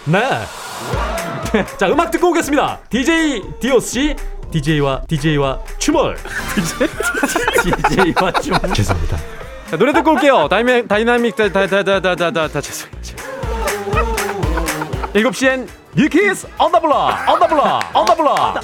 [0.06, 1.64] 네.
[1.76, 2.78] 자, 음악 듣고 오겠습니다.
[2.88, 4.16] DJ 디오씨,
[4.52, 6.16] DJ와 DJ와 춤을.
[7.88, 8.54] DJ와 춤.
[8.74, 9.16] 죄송합니다.
[9.70, 10.48] 자, 노래 듣고 올게요.
[10.48, 12.92] dynamic, dynamic, 다, 다, 다, 다, 다, 다, 다, 다, 죄송해요.
[15.14, 18.62] 7시엔 뉴키스 언더 블럭, 언더 블럭, 언더 블럭.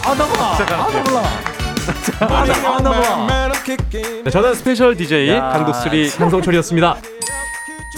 [4.24, 6.96] 네, 저는 special DJ 야, 강독수리 강성철이었습니다.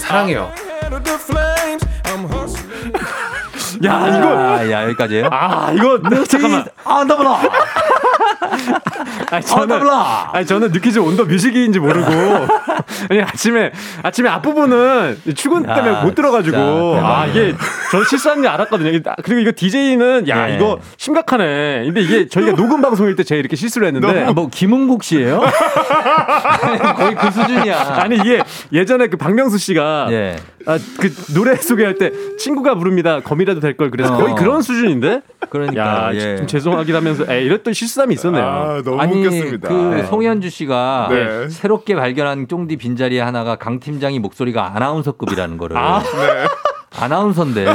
[0.01, 0.51] 사랑해요.
[3.83, 6.65] 야, 이거 아, 야, 여기까지예요 아, 이거 잠깐만.
[6.83, 7.39] 언더블러.
[9.31, 9.91] 아니, 저는 언더블러.
[10.33, 12.09] 아니 저는 New Kids on the Music인지 모르고
[13.09, 13.71] 아니 아침에
[14.03, 17.07] 아침에 앞부분은 출근 야, 때문에 못 들어가지고 진짜.
[17.07, 17.53] 아 이게
[17.91, 18.99] 저 실수한 줄 알았거든요.
[19.23, 20.55] 그리고 이거 DJ는 야 네.
[20.55, 21.83] 이거 심각하네.
[21.85, 25.41] 근데 이게 저희가 녹음 방송일 때 제가 이렇게 실수를 했는데 아, 뭐 김은국 씨예요?
[26.97, 27.77] 거의 그 수준이야.
[27.97, 28.41] 아니 이게
[28.73, 30.35] 예전에 그 박명수 씨가 예.
[30.65, 33.19] 아, 그 노래 소개할 때 친구가 부릅니다.
[33.21, 34.17] 검이라도 될 걸 그래서 어.
[34.17, 35.21] 거의 그런 수준인데.
[35.49, 36.37] 그러니까 야, 예.
[36.37, 38.43] 좀 죄송하긴 하면서 에 이랬던 실수함이 있었네요.
[38.43, 39.67] 아, 너무 아니 웃겼습니다.
[39.69, 40.03] 그 네.
[40.05, 41.49] 송현주 씨가 네.
[41.49, 45.99] 새롭게 발견한 쫑디 빈자리 하나가 강 팀장이 목소리가 아나운서급이라는 거를 아.
[46.01, 46.47] 네.
[46.97, 47.65] 아나운서인데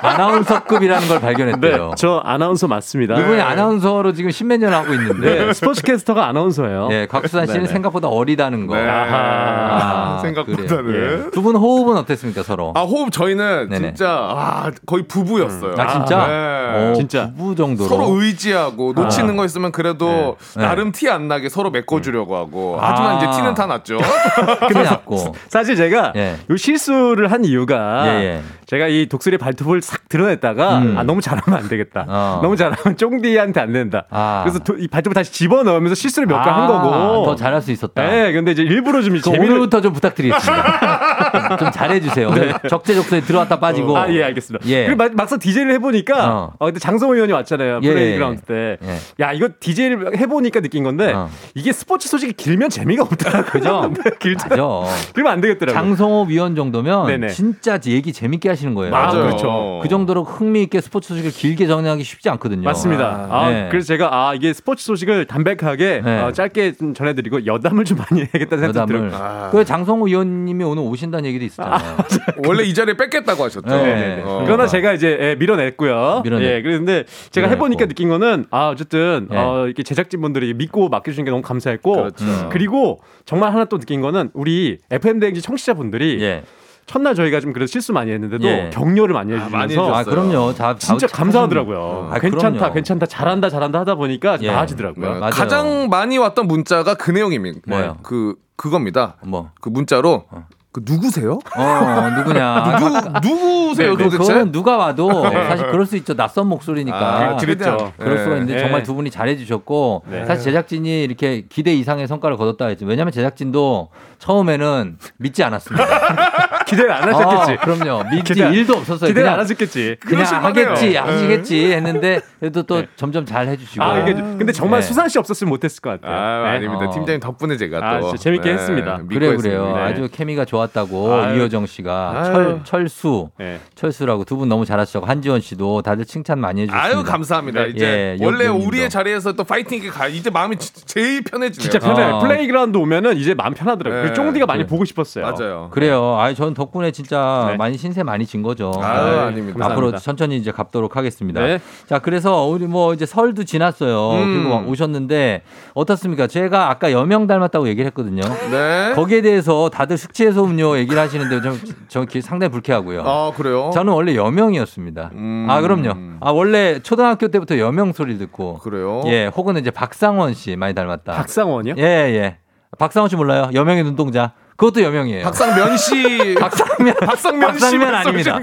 [0.00, 1.92] 아나운서급이라는 걸 네, 발견했대요.
[1.96, 3.18] 저 아나운서 맞습니다.
[3.18, 6.88] 이분이 아나운서로 지금 십몇 년 하고 있는데 네, 스포츠캐스터가 아나운서예요.
[6.92, 7.72] 예, 곽수산 씨는 네네.
[7.72, 8.76] 생각보다 어리다는 거.
[8.76, 8.86] 네.
[8.88, 11.30] 아, 생각보다는.
[11.32, 12.72] 두 분 호흡은 어땠습니까 서로?
[12.76, 13.86] 아 호흡 저희는 네네.
[13.94, 15.74] 진짜 아, 거의 부부였어요.
[15.78, 16.26] 아 진짜?
[16.26, 16.90] 네.
[16.90, 17.30] 오, 진짜.
[17.36, 17.88] 부부 정도로.
[17.88, 20.62] 서로 의지하고 놓치는 거 있으면 그래도 네.
[20.66, 22.90] 나름 티 안 나게 서로 메꿔주려고 하고 아.
[22.90, 23.98] 하지만 이제 티는 다 났죠.
[24.68, 25.34] 큰일 났고.
[25.48, 26.36] 사실 제가 예.
[26.50, 28.40] 요 실수를 한 이유가 예, 예.
[28.66, 30.98] 제가 이 독수리 발톱을 싹 드러냈다가 음.
[30.98, 32.04] 아 너무 잘하면 안 되겠다.
[32.08, 32.40] 어.
[32.42, 34.04] 너무 잘하면 쫑디한테 안 된다.
[34.10, 34.42] 아.
[34.44, 37.24] 그래서 도- 이 발톱을 다시 집어 넣으면서 실수를 몇 개한 아, 거고.
[37.24, 38.02] 더 잘할 수 있었다.
[38.02, 41.56] 네, 근데 이제 일부러 좀그 재미를 오늘부터 좀 부탁드리겠습니다.
[41.58, 42.30] 좀 잘해주세요.
[42.68, 43.96] 적재적소에 들어왔다 빠지고.
[43.96, 44.66] 아, 예, 알겠습니다.
[44.68, 44.84] 예.
[44.86, 46.52] 그리고 막- 막상 DJ를 해보니까, 어.
[46.58, 46.64] 어.
[46.66, 47.80] 근데 장성호 위원이 왔잖아요.
[47.82, 48.76] 예, 플레이그라운드 때.
[48.82, 49.24] 예.
[49.24, 51.28] 야, 이거 DJ를 해보니까 느낀 건데, 어.
[51.54, 53.50] 이게 스포츠 소식이 길면 재미가 없더라고요.
[53.50, 53.92] 그죠?
[54.04, 54.10] 네.
[54.48, 54.94] 맞아.
[55.12, 55.74] 그러면 안 되겠더라고요.
[55.80, 57.28] 장성호 위원 정도면 네네.
[57.28, 58.94] 진짜 얘기 재밌게 하시는 거예요.
[58.94, 59.22] 아, 맞아요.
[59.26, 59.80] 그렇죠.
[59.82, 62.62] 그 정도로 흥미있게 스포츠 소식을 길게 정리하기 쉽지 않거든요.
[62.62, 63.26] 맞습니다.
[63.30, 63.68] 아, 네.
[63.70, 66.20] 그래서 제가 아 이게 스포츠 소식을 담백하게 네.
[66.22, 69.10] 어, 짧게 좀 전해드리고 여담을 좀 많이 해야겠다는 생각이 여담을.
[69.10, 69.22] 들어요.
[69.22, 69.50] 아.
[69.50, 71.96] 그 장성호 의원님이 오늘 오신다는 얘기도 있었잖아요.
[72.46, 73.68] 원래 이 자리에 뺏겠다고 하셨죠.
[73.68, 74.22] 네.
[74.24, 74.42] 어.
[74.46, 76.22] 그러나 제가 이제 예, 밀어냈고요.
[76.24, 77.50] 밀어냈- 예, 그런데 제가 밀어냈고.
[77.66, 79.36] 해보니까 느낀 거는 아 어쨌든 예.
[79.36, 82.24] 어, 이렇게 제작진분들이 믿고 맡겨주신 게 너무 감사했고, 그렇죠.
[82.54, 86.42] 리고 정말 하나 또 느낀 거는 우리 FM 대행지 청취자분들이 예.
[86.88, 88.70] 첫날 저희가 좀 그래도 실수 많이 했는데도 예.
[88.72, 89.94] 격려를 많이 아, 해주셔서 많이 해줬어요.
[89.94, 90.54] 아, 그럼요.
[90.54, 92.08] 다, 진짜 다- 감사하더라고요.
[92.10, 92.74] 아, 괜찮다, 그럼요.
[92.74, 94.46] 괜찮다, 잘한다, 잘한다 하다 보니까 예.
[94.50, 95.12] 나아지더라고요.
[95.14, 95.18] 네.
[95.20, 95.30] 맞아요.
[95.30, 97.60] 가장 많이 왔던 문자가 그 내용입니다.
[97.68, 97.98] 뭐요?
[98.02, 99.16] 그 그겁니다.
[99.24, 99.50] 뭐.
[99.60, 100.24] 그 문자로
[100.70, 101.38] 그 누구세요?
[101.56, 102.76] 어, 누구냐.
[103.22, 104.18] 누구 누구세요 그, 도대체?
[104.18, 105.48] 그거는 누가 와도 네.
[105.48, 106.14] 사실 그럴 수 있죠.
[106.14, 106.98] 낯선 목소리니까.
[106.98, 107.92] 아, 그랬죠.
[107.96, 108.40] 그럴 수가 네.
[108.40, 108.60] 있는데 네.
[108.60, 110.26] 정말 두 분이 잘해주셨고 네.
[110.26, 112.84] 사실 제작진이 이렇게 기대 이상의 성과를 거뒀다 했죠.
[112.84, 113.88] 왜냐하면 제작진도
[114.18, 115.86] 처음에는 믿지 않았습니다.
[116.68, 117.52] 기대를 안 하셨겠지.
[117.52, 118.04] 어, 그럼요.
[118.10, 119.08] 믿지 기대 안- 일도 없었어요.
[119.08, 119.96] 기대를 안 하셨겠지.
[120.00, 120.26] 그냥.
[120.44, 120.98] 하겠지, 네.
[120.98, 123.82] 하시겠지 했는데 그래도 또 점점 잘 해주시고.
[123.82, 124.86] 아, 이게 근데 정말 네.
[124.86, 126.14] 수산 씨 없었으면 못했을 것 같아요.
[126.14, 126.56] 아, 네.
[126.56, 126.86] 아닙니다.
[126.86, 126.90] 어.
[126.90, 129.00] 팀장님 덕분에 제가 또 아, 재밌게 했습니다.
[129.08, 129.34] 그래.
[129.34, 129.72] 그래요.
[129.76, 129.80] 네.
[129.82, 131.36] 아주 케미가 좋았다고 아유.
[131.38, 132.24] 이효정 씨가 아유.
[132.32, 133.60] 철 철수 네.
[133.74, 136.96] 철수라고 두 분 너무 잘하셨고 한지원 씨도 다들 칭찬 많이 해주셨습니다.
[136.98, 137.62] 아유 감사합니다.
[137.64, 137.70] 네.
[137.70, 138.68] 이제 예, 원래 용님도.
[138.68, 141.70] 우리의 자리에서 또 파이팅이 가 이제 마음이 지- 제일 편해지네요.
[141.70, 142.16] 진짜 편해요.
[142.16, 142.18] 어.
[142.20, 144.02] 플레이그라운드 오면은 이제 마음 편하더라고요.
[144.04, 144.08] 네.
[144.08, 144.66] 그 쫑디가 많이 그래.
[144.68, 145.24] 보고 싶었어요.
[145.24, 145.68] 맞아요.
[145.72, 146.16] 그래요.
[146.18, 147.56] 아유 저는 덕분에 진짜 네.
[147.56, 148.72] 많이 신세 많이 진 거죠.
[148.80, 149.18] 아유, 네.
[149.18, 149.66] 아닙니다.
[149.66, 149.96] 앞으로.
[149.98, 151.40] 천천히 이제 갚도록 하겠습니다.
[151.40, 151.60] 네.
[151.88, 154.12] 자, 그래서 우리 뭐 이제 설도 지났어요.
[154.12, 154.34] 음.
[154.44, 155.42] 그리고 막 오셨는데
[155.74, 156.26] 어떻습니까?
[156.26, 158.22] 제가 아까 여명 닮았다고 얘기를 했거든요.
[158.50, 158.92] 네.
[158.94, 163.02] 거기에 대해서 다들 숙취해소 음료 얘기를 하시는데 좀, 저 상당히 불쾌하고요.
[163.04, 163.70] 아 그래요?
[163.74, 165.10] 저는 원래 여명이었습니다.
[165.14, 165.46] 음.
[165.48, 165.92] 아, 그럼요.
[166.20, 168.58] 아, 원래 초등학교 때부터 여명 소리를 듣고.
[168.58, 169.02] 그래요?
[169.06, 171.12] 예, 혹은 이제 박상원 씨 많이 닮았다.
[171.12, 171.74] 박상원이요?
[171.78, 172.38] 예, 예.
[172.78, 173.50] 박상원 씨 몰라요?
[173.54, 174.32] 여명의 눈동자.
[174.56, 175.22] 그것도 여명이에요.
[175.22, 176.34] 박상면 씨.
[176.38, 176.94] 박상면.
[176.94, 178.40] 박상면 씨 박상면 아닙니다.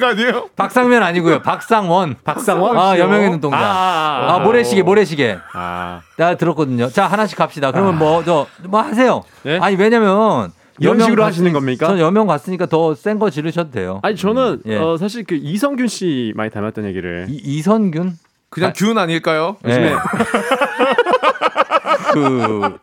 [0.56, 1.42] 박상면 아니고요.
[1.42, 2.16] 박상원.
[2.24, 2.78] 박상원?
[2.78, 2.98] 아?
[2.98, 3.58] 여명의 눈동자.
[3.58, 4.40] 아, 아, 아, 아.
[4.40, 5.38] 모래시계, 모래시계.
[5.54, 6.02] 아.
[6.18, 6.88] 나 들었거든요.
[6.88, 7.72] 자, 하나씩 갑시다.
[7.74, 9.24] 그러면 뭐, 저, 뭐 하세요.
[9.44, 9.60] 네?
[9.60, 10.54] 아니, 왜냐면.
[10.80, 11.88] 이런 여명 식으로 하시는 겁니까?
[11.88, 14.00] 저는 여명 갔으니까 더 센 거 지르셔도 돼요.
[14.04, 14.78] 아니 저는 예.
[14.78, 18.14] 어, 사실 그 이성균 씨 많이 닮았던 얘기를 이, 이선균?
[18.50, 19.58] 그냥 균 아닐까요?
[19.64, 19.94] 네.
[22.16, 22.78] 그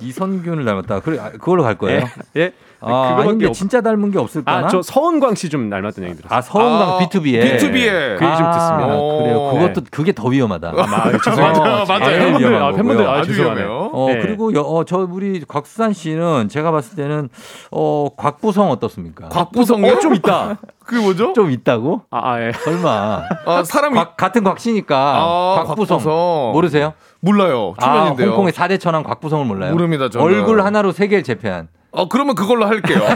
[0.00, 1.00] 이선균을 닮았다.
[1.00, 2.02] 그래 아, 그걸로 갈 거예요.
[2.36, 2.40] 예.
[2.40, 2.52] 예.
[2.80, 4.66] 아, 아닌데 없- 진짜 닮은 게 없을까나?
[4.66, 6.38] 아, 저 서은광 씨 좀 닮았던 얘기 들었어요.
[6.38, 7.56] 아, 서은강 아, B2B에.
[7.58, 8.18] B2B에.
[8.18, 8.84] 그 얘기 좀 듣습니다.
[8.84, 9.18] 아, 오.
[9.18, 9.50] 그래요.
[9.52, 10.68] 그것도 그게 더 위험하다.
[10.76, 11.64] 아, 죄송합니다.
[11.64, 12.04] 맞아요, 맞아요.
[12.04, 13.08] 제일 팬분들, 아, 팬분들.
[13.08, 13.32] 아, 아주.
[13.32, 13.90] 위험해요.
[13.92, 14.20] 어 네.
[14.20, 17.30] 그리고 여, 어, 저 우리 곽수산 씨는 제가 봤을 때는
[17.72, 19.28] 어 곽부성 어떻습니까?
[19.28, 19.94] 곽부성이요?
[19.94, 20.58] 어, 좀 있다.
[20.84, 21.32] 그게 뭐죠?
[21.34, 22.02] 좀 있다고?
[22.10, 22.52] 아, 아 예.
[22.52, 26.52] 설마 아 사람이 곽, 같은 곽씨니까 아, 곽부성 곽부성.
[26.52, 26.94] 모르세요?
[27.20, 27.74] 몰라요.
[27.78, 28.28] 아 초면인데요.
[28.30, 29.72] 홍콩의 4대 천왕 곽부성을 몰라요?
[29.72, 30.24] 모릅니다, 저는.
[30.24, 31.68] 얼굴 하나로 세계를 제패한.
[31.90, 32.98] 어 그러면 그걸로 할게요.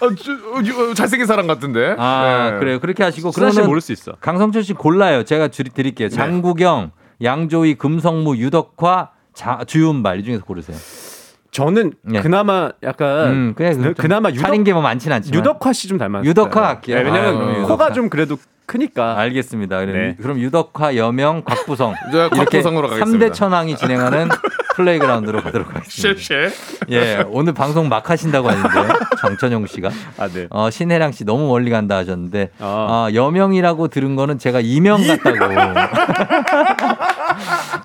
[0.00, 1.94] 어, 저, 어, 어, 잘생긴 사람 같은데.
[1.98, 2.58] 아 네.
[2.58, 2.80] 그래요.
[2.80, 4.12] 그렇게 하시고 그러면 모를 수 있어.
[4.20, 5.22] 강성철 씨 골라요.
[5.24, 6.08] 제가 줄 드릴게요.
[6.08, 6.90] 장국영,
[7.22, 10.76] 양조위, 금성무, 유덕화, 자, 주윤발 이 중에서 고르세요.
[11.52, 12.20] 저는 네.
[12.20, 15.38] 그나마 약간 음, 그래, 그, 그나마 유덕 차린 게 뭐 많지는 않지만.
[15.38, 16.28] 유덕화 씨 좀 닮았어요.
[16.28, 16.96] 유덕화 할게요.
[16.96, 17.92] 네, 왜냐면 아, 그럼 코가 유덕화.
[17.92, 18.36] 좀 그래도
[18.72, 19.18] 크니까.
[19.18, 19.80] 알겠습니다.
[19.80, 20.16] 그럼, 네.
[20.20, 23.26] 그럼 유덕화, 여명, 곽부성 네, 이렇게 곽부성으로 가겠습니다.
[23.26, 24.28] 3대 천왕이 진행하는
[24.74, 26.18] 플레이그라운드로 가도록 하겠습니다.
[26.18, 26.50] 谢谢.
[26.90, 30.46] 예, 오늘 방송 막 하신다고 하는데 정천용 씨가 아, 네.
[30.48, 32.64] 어, 신혜랑 씨 너무 멀리 간다 하셨는데 아.
[33.10, 35.36] 어, 여명이라고 들은 거는 제가 이명 같다고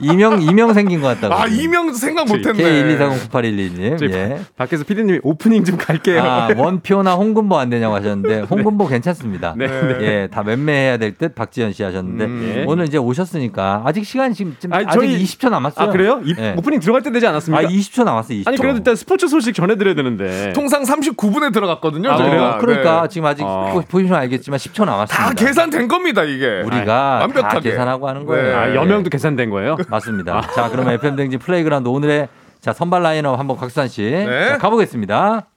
[0.01, 1.33] 이명 이명 생긴 것 같다고.
[1.35, 2.63] 아 이명 생각 못했네.
[2.97, 3.97] K124098111님.
[3.97, 4.39] 저희 예.
[4.55, 6.21] 밖에서 피디님이 오프닝 좀 갈게요.
[6.21, 9.53] 아, 원표나 홍금보 안 되냐고 하셨는데 홍금보 괜찮습니다.
[9.57, 9.97] 네, 네.
[10.01, 12.53] 예, 다 맴매해야 될 듯 박지현 씨 하셨는데 음.
[12.57, 12.63] 예.
[12.67, 15.87] 오늘 이제 오셨으니까 아직 시간이 지금 좀 아니, 아직 저희- 20초 남았어요.
[15.87, 16.21] 아 그래요?
[16.23, 16.53] 이, 예.
[16.57, 17.67] 오프닝 들어갈 때 되지 아, 않았습니까?
[17.67, 18.33] 20초 남았어.
[18.35, 18.47] 20초.
[18.47, 20.53] 아니 그래도 일단 스포츠 소식 전해드려야 되는데.
[20.53, 22.11] 통상 39분에 들어갔거든요.
[22.11, 22.57] 아, 저희가.
[22.57, 22.57] 그래요?
[22.59, 23.07] 그러니까 네.
[23.09, 23.71] 지금 아직 어.
[23.73, 25.25] 보- 보시면 알겠지만 10초 남았습니다.
[25.29, 26.61] 다 계산된 겁니다 이게.
[26.65, 27.71] 우리가 다 완벽하게.
[27.71, 28.47] 계산하고 하는 거예요.
[28.47, 28.53] 네.
[28.53, 29.75] 아, 여명도 계산된 거예요?
[29.87, 30.41] 맞습니다.
[30.53, 32.27] 자, 그러면 FM 대행진 플레이그라운드 오늘의
[32.59, 34.49] 자, 선발 라인업 한번 곽수산 씨 네.
[34.49, 35.47] 자, 가보겠습니다.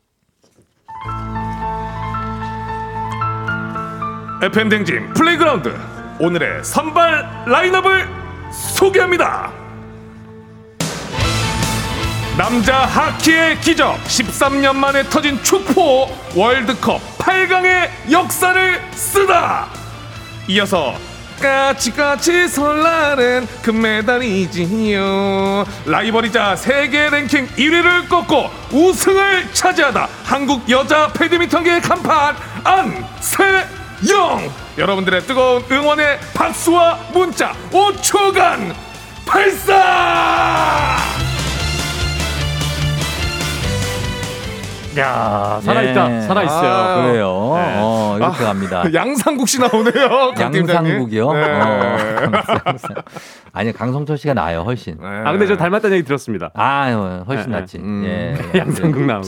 [4.42, 5.74] FM 대행진 플레이그라운드
[6.18, 8.08] 오늘의 선발 라인업을
[8.52, 9.52] 소개합니다.
[12.38, 19.66] 남자 하키의 기적 13년 만에 터진 축포 월드컵 8강의 역사를 쓰다.
[20.48, 20.94] 이어서
[21.40, 25.64] 까치까치 설날은 금메달이지요.
[25.86, 34.50] 라이벌이자 세계 랭킹 1위를 꺾고 우승을 차지하다 한국 여자 배드민턴계의 간판 안세영.
[34.78, 38.74] 여러분들의 뜨거운 응원의 박수와 문자 5초간
[39.26, 41.19] 발사!
[44.98, 46.16] 야 살아있다.
[46.16, 46.20] 예.
[46.22, 46.68] 살아있어요.
[46.70, 47.52] 아, 그래요.
[47.54, 47.74] 네.
[47.78, 48.82] 어, 이렇게 갑니다.
[48.92, 50.32] 양상국 씨 나오네요.
[50.38, 51.32] 양상국이요?
[51.32, 51.42] 네.
[51.44, 51.96] 어,
[52.66, 52.94] 양상.
[53.52, 54.96] 아니 강성철 씨가 나아요 훨씬.
[55.00, 55.06] 네.
[55.06, 56.50] 아 근데 저 닮았다는 얘기 들었습니다.
[56.54, 57.78] 아 훨씬 네, 낫지.
[57.78, 58.02] 음.
[58.04, 58.36] 예.
[58.58, 59.26] 양상국 나오고.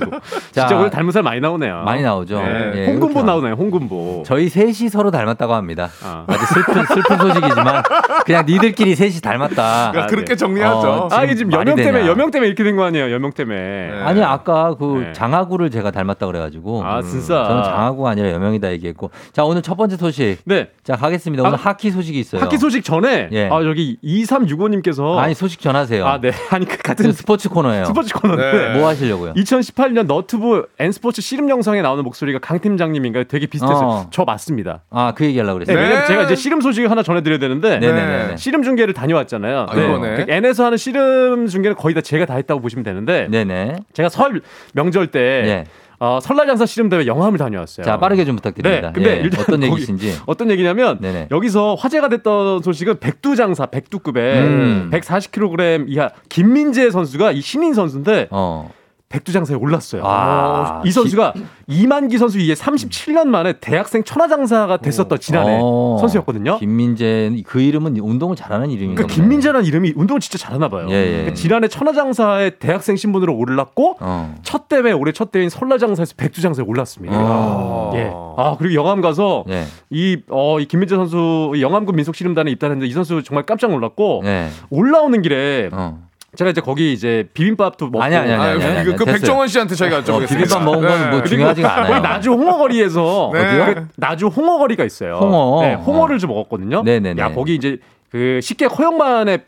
[0.51, 1.83] 자, 진짜 오늘 닮은 사람 많이 나오네요.
[1.85, 2.41] 많이 나오죠.
[2.43, 2.73] 네.
[2.75, 3.55] 예, 홍금보 이렇게 나오네요.
[3.55, 4.25] 홍금보.
[4.27, 5.91] 저희 셋이 서로 닮았다고 합니다.
[6.05, 6.25] 아.
[6.27, 7.83] 아주 슬픈 슬픈 소식이지만
[8.27, 9.91] 그냥 니들끼리 셋이 닮았다.
[9.93, 10.37] 그러니까 그렇게 네.
[10.37, 10.89] 정리하죠.
[10.91, 12.07] 어, 아 이게 지금 여명 때문에.
[12.09, 13.13] 여명 때문에 이렇게 된 거 아니에요?
[13.13, 13.57] 여명 때문에.
[13.61, 14.03] 네.
[14.03, 15.13] 아니 아까 그 네.
[15.53, 17.43] 장하구를 제가 닮았다 그래가지고 아 진짜.
[17.43, 20.69] 음, 저는 장하구가 아니라 여명이다 얘기했고 자 오늘 첫 번째 소식 네.
[20.83, 22.41] 자 가겠습니다 오늘 아, 하키 소식이 있어요.
[22.41, 23.49] 학기 소식 전에 예.
[23.51, 26.05] 아 여기 2365님께서 아니 소식 전하세요.
[26.07, 26.33] 아, 네.
[26.51, 27.85] 아니 그 같은 지금 스포츠 코너예요.
[27.85, 29.35] 스포츠 코너인데 뭐 하시려고요?
[29.35, 33.25] 2018년 너튜브 N스포츠 씨름 영상에 나오는 목소리가 강 팀장님인가요?
[33.25, 33.87] 되게 비슷했어요.
[33.87, 34.07] 어.
[34.11, 34.83] 저 맞습니다.
[34.91, 35.85] 아 그 얘기 하려고 네, 그랬어요.
[35.85, 38.37] 왜냐면 제가 이제 씨름 소식을 하나 전해드려야 되는데 네네네.
[38.39, 39.67] 씨름 중계를 다녀왔잖아요.
[39.69, 40.25] 아, 이번에?
[40.25, 43.77] 그 N에서 하는 씨름 중계는 거의 다 제가 다 했다고 보시면 되는데 네네.
[43.93, 44.41] 제가 설
[44.73, 45.65] 명절 때 예.
[45.99, 47.85] 어, 설날 장사 씨름 대회 영암을 다녀왔어요.
[47.85, 48.89] 자 빠르게 좀 부탁드립니다.
[48.89, 50.13] 네, 근데 예, 일단 어떤 얘기신지.
[50.27, 51.29] 어떤 얘기냐면 네네.
[51.31, 54.91] 여기서 화제가 됐던 소식은 백두 장사 백두급에 음.
[54.93, 58.73] 140kg 이하 김민재 선수가 이 신인 선수인데 어.
[59.13, 60.03] 백두장사에 올랐어요.
[60.05, 61.35] 아, 이 선수가
[61.67, 65.99] 이만기 선수 이에 37년 만에 대학생 천하장사가 됐었던 지난해 어.
[66.01, 66.59] 선수였거든요.
[66.59, 69.15] 김민재 그 이름은 운동을 잘하는 이름인가 그러니까.
[69.15, 70.87] 김민재라는 이름이 운동을 진짜 잘하나 봐요.
[70.91, 71.11] 예, 예.
[71.11, 74.35] 그러니까 지난해 천하장사의 대학생 신분으로 올랐고 어.
[74.43, 77.15] 첫 대회 올해 첫 대회인 설날장사에서 백두장사에 올랐습니다.
[77.15, 77.93] 어.
[77.95, 78.11] 예.
[78.39, 79.65] 아 그리고 영암 가서 예.
[79.91, 84.49] 이, 어, 이 김민재 선수 이 영암군 민속씨름단에 입단했는데 이 선수 정말 깜짝 놀랐고 예.
[84.71, 86.01] 올라오는 길에 어.
[86.35, 88.65] 제가 이제 거기 이제 비빔밥도 먹고 아니 아니 아니 아니.
[88.65, 89.21] 아니, 그, 그 됐어요.
[89.21, 90.29] 백종원 씨한테 저희가 어, 여쭤보겠습니다.
[90.29, 91.25] 비빔밥 먹은 건뭐 네.
[91.25, 92.03] 중요하지가 거기 않아요.
[92.03, 93.75] 나주 홍어거리에서 네.
[93.75, 95.17] 그 나주 홍어거리가 있어요.
[95.21, 95.63] 홍어.
[95.63, 96.83] 네, 홍어를 좀 먹었거든요.
[96.85, 97.21] 네네네.
[97.21, 97.77] 야 거기 이제
[98.11, 99.41] 그 식객 허영만의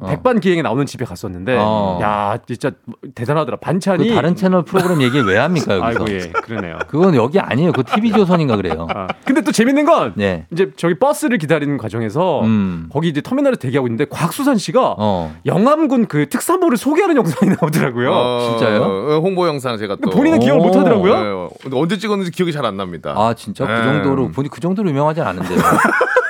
[0.00, 0.08] 어.
[0.08, 1.98] 백반 기행에 나오는 집에 갔었는데 어.
[2.02, 2.72] 야 진짜
[3.14, 5.86] 대단하더라 반찬이 그 다른 채널 프로그램 얘기 왜 합니까 여기서?
[6.04, 6.78] 아이고 예 그러네요.
[6.88, 7.70] 그건 여기 아니에요.
[7.72, 8.88] 그 TV 조선인가 그래요.
[8.92, 10.46] 아, 근데 또 재밌는 건 네.
[10.52, 12.88] 이제 저기 버스를 기다리는 과정에서 음.
[12.92, 15.36] 거기 이제 터미널에 대기하고 있는데 곽수산 씨가 어.
[15.46, 18.10] 영암군 그 특사부를 소개하는 영상이 나오더라고요.
[18.12, 18.82] 어, 진짜요?
[18.82, 20.64] 어, 홍보 영상 제가 또 본인은 기억을 오.
[20.64, 21.14] 못 하더라고요.
[21.14, 23.12] 네, 근데 언제 찍었는지 기억이 잘 안 납니다.
[23.14, 23.84] 아 진짜 그 네.
[23.84, 25.58] 정도로 보니 그 정도로 유명하지 않은데요.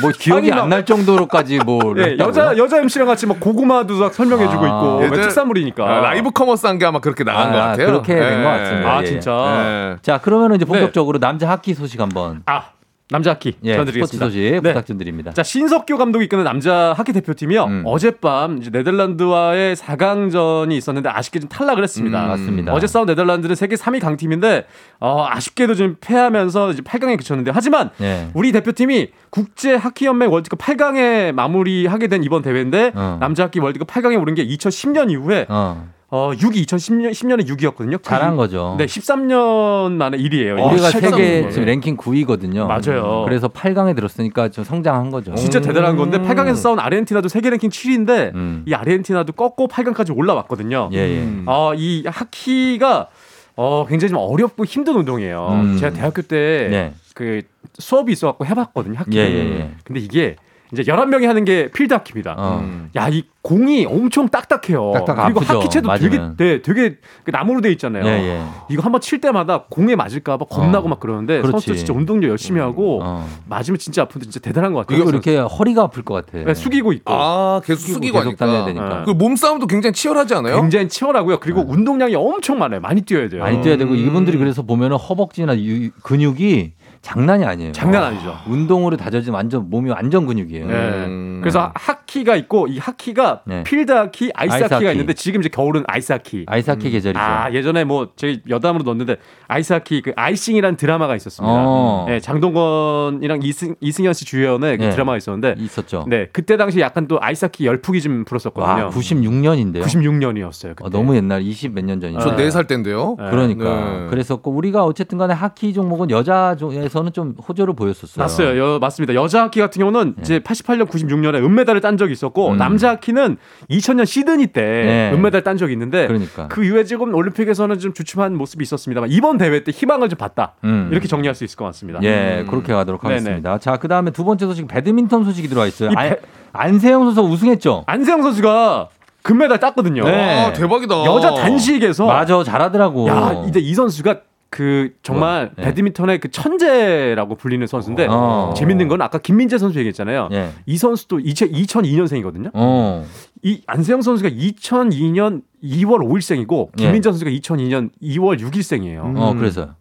[0.00, 4.64] 뭐 기억이 안 날 정도로까지 뭐 예, 여자 여자 MC랑 같이 막 고구마도 막 설명해주고
[4.64, 4.66] 아.
[4.68, 7.86] 있고 예전에- 특산물이니까 아, 라이브 커머스 한 게 아마 그렇게 나간 아, 것 같아요.
[7.86, 8.44] 그렇게 된것 네.
[8.44, 8.92] 같습니다.
[8.96, 9.32] 아 예, 진짜
[9.62, 9.96] 네.
[10.02, 10.68] 자 그러면은 이제 네.
[10.68, 12.64] 본격적으로 남자 하키 소식 한번 아
[13.10, 14.26] 남자 하키 예, 전해드리겠습니다.
[14.26, 14.60] 소식 네.
[14.60, 15.30] 부탁 좀 드립니다.
[15.32, 17.82] 자 신석규 감독이 이끄는 남자 하키 대표팀이요 음.
[17.84, 22.24] 어젯밤 이제 네덜란드와의 4강전이 있었는데 아쉽게 좀 탈락을 했습니다.
[22.24, 22.72] 음, 맞습니다.
[22.72, 24.66] 어제 싸운 네덜란드는 세계 3위 강팀인데
[25.00, 28.28] 어, 아쉽게도 좀 패하면서 이제 8강에 그쳤는데 하지만 예.
[28.32, 33.18] 우리 대표팀이 국제 하키 연맹 월드컵 8강에 마무리하게 된 이번 대회인데 어.
[33.20, 35.92] 남자 하키 월드컵 8강에 오른 게 2010년 이후에 어.
[36.14, 38.00] 어 6위 2010년 10년에 6위였거든요.
[38.00, 38.76] 잘한 거죠.
[38.78, 40.60] 네, 13년 만의 일이에요.
[40.60, 41.50] 어, 우리가 세계.
[41.50, 42.68] 지금 랭킹 9위거든요.
[42.68, 43.24] 맞아요.
[43.24, 45.34] 그래서 8강에 들었으니까 좀 성장한 거죠.
[45.34, 48.62] 진짜 대단한 건데 8강에서 싸운 아르헨티나도 세계 랭킹 7위인데 음.
[48.64, 50.88] 이 아르헨티나도 꺾고 8강까지 올라왔거든요.
[50.92, 51.18] 예, 예.
[51.18, 51.46] 음.
[51.48, 53.08] 어, 이 하키가
[53.56, 55.48] 어, 굉장히 좀 어렵고 힘든 운동이에요.
[55.50, 55.76] 음.
[55.78, 56.94] 제가 대학교 때 네.
[57.16, 57.42] 그
[57.80, 59.00] 수업이 있어갖고 해봤거든요.
[59.00, 59.18] 하키.
[59.18, 59.70] 예, 예, 예.
[59.82, 60.36] 근데 이게
[60.78, 62.34] 이제 11명이 하는 게 필드 하키입니다.
[62.36, 62.60] 어.
[62.62, 62.90] 음.
[62.96, 64.92] 야, 이 공이 엄청 딱딱해요.
[64.94, 66.36] 딱딱 그리고 아프죠, 하키채도 되게, 맞으면.
[66.38, 68.04] 네, 되게 그 나무로 돼 있잖아요.
[68.06, 68.42] 예, 예.
[68.70, 70.88] 이거 한번 칠 때마다 공에 맞을까 봐 겁나고 어.
[70.88, 71.52] 막 그러는데 그렇지.
[71.52, 73.28] 선수들 진짜 운동도 열심히 하고 어.
[73.48, 74.96] 맞으면 진짜 아픈데 진짜 대단한 것 같아요.
[75.04, 76.42] 그리고 이렇게 허리가 아플 것 같아.
[76.44, 78.64] 네, 숙이고 있고 아 계속 숙이고 계속 다녀야.
[78.64, 78.98] 되니까.
[79.00, 79.02] 네.
[79.04, 80.60] 그 몸싸움도 굉장히 치열하지 않아요?
[80.62, 81.38] 굉장히 치열하고요.
[81.40, 82.80] 그리고 운동량이 엄청 많아요.
[82.80, 83.42] 많이 뛰어야 돼요.
[83.42, 83.96] 많이 뛰어야 되고 음.
[83.96, 86.72] 이분들이 그래서 보면은 허벅지나 유- 근육이
[87.04, 87.72] 장난이 아니에요.
[87.72, 88.34] 장난 아니죠.
[88.48, 90.66] 운동으로 다져진 완전 몸이 완전 근육이에요.
[90.66, 90.74] 네.
[91.06, 91.38] 음.
[91.42, 93.62] 그래서 하키가 있고 이 하키가 네.
[93.62, 94.90] 필드 하키, 아이스, 아이스 하키가 하키.
[94.92, 96.46] 있는데 지금 이제 겨울은 아이스 하키.
[96.48, 97.20] 아이스 하키 계절이죠.
[97.20, 99.16] 아 예전에 뭐 저희 여담으로 넣었는데
[99.48, 101.54] 아이스 하키 그 아이싱이라는 드라마가 있었습니다.
[101.54, 102.06] 어.
[102.08, 104.90] 네, 장동건이랑 이승 이승연 씨 주연의 그 네.
[104.90, 106.06] 드라마가 있었는데 있었죠.
[106.08, 108.84] 네 그때 당시 약간 또 아이스 하키 열풍이 좀 불었었거든요.
[108.86, 109.82] 와, 96년인데요.
[109.82, 110.74] 96년이었어요.
[110.76, 110.84] 그때.
[110.86, 112.20] 어, 너무 옛날 20 몇 년 전이죠.
[112.20, 112.36] 저 아.
[112.36, 113.16] 네살 때인데요.
[113.18, 113.28] 네.
[113.30, 113.64] 그러니까
[114.00, 114.06] 네.
[114.08, 118.22] 그랬었고 우리가 어쨌든 간에 하키 종목은 여자에서 는 좀 호조를 보였었어요.
[118.22, 118.58] 맞어요.
[118.58, 119.14] 여, 맞습니다.
[119.14, 122.56] 여자 하키 같은 경우는 이제 88년, 96년에 은메달을 딴 적이 있었고 음.
[122.58, 123.36] 남자 하키는
[123.70, 125.10] 2000년 시드니 때 네.
[125.14, 126.48] 은메달 딴 적이 있는데 그러니까.
[126.48, 130.54] 그 이후에 지금 올림픽에서는 좀 주춤한 모습이 있었습니다만 이번 대회 때 희망을 좀 봤다.
[130.64, 130.88] 음.
[130.92, 132.00] 이렇게 정리할 수 있을 것 같습니다.
[132.02, 133.14] 예, 그렇게 가도록 네네.
[133.14, 133.58] 하겠습니다.
[133.58, 135.90] 자, 그 다음에 두 번째 소식 배드민턴 소식이 들어와 있어요.
[135.90, 136.18] 이 안, 배-
[136.52, 137.84] 안세영 선수 우승했죠.
[137.86, 138.88] 안세영 선수가
[139.22, 140.04] 금메달 땄거든요.
[140.04, 140.44] 네.
[140.46, 141.04] 아 대박이다.
[141.06, 143.08] 여자 단식에서 맞아, 잘하더라고.
[143.08, 144.20] 야, 근데 이 선수가
[144.54, 145.64] 그 정말 네.
[145.64, 148.54] 배드민턴의 그 천재라고 불리는 선수인데 어.
[148.56, 150.28] 재밌는 건 아까 김민재 선수 얘기했잖아요.
[150.30, 150.50] 예.
[150.64, 152.52] 이 선수도 2002년생이거든요.
[152.54, 153.04] 어.
[153.42, 156.84] 이 안세영 선수가 2002년 2월 5일생이고 예.
[156.84, 159.18] 김민재 선수가 2002년 2월 6일생이에요.
[159.18, 159.74] 어, 그래서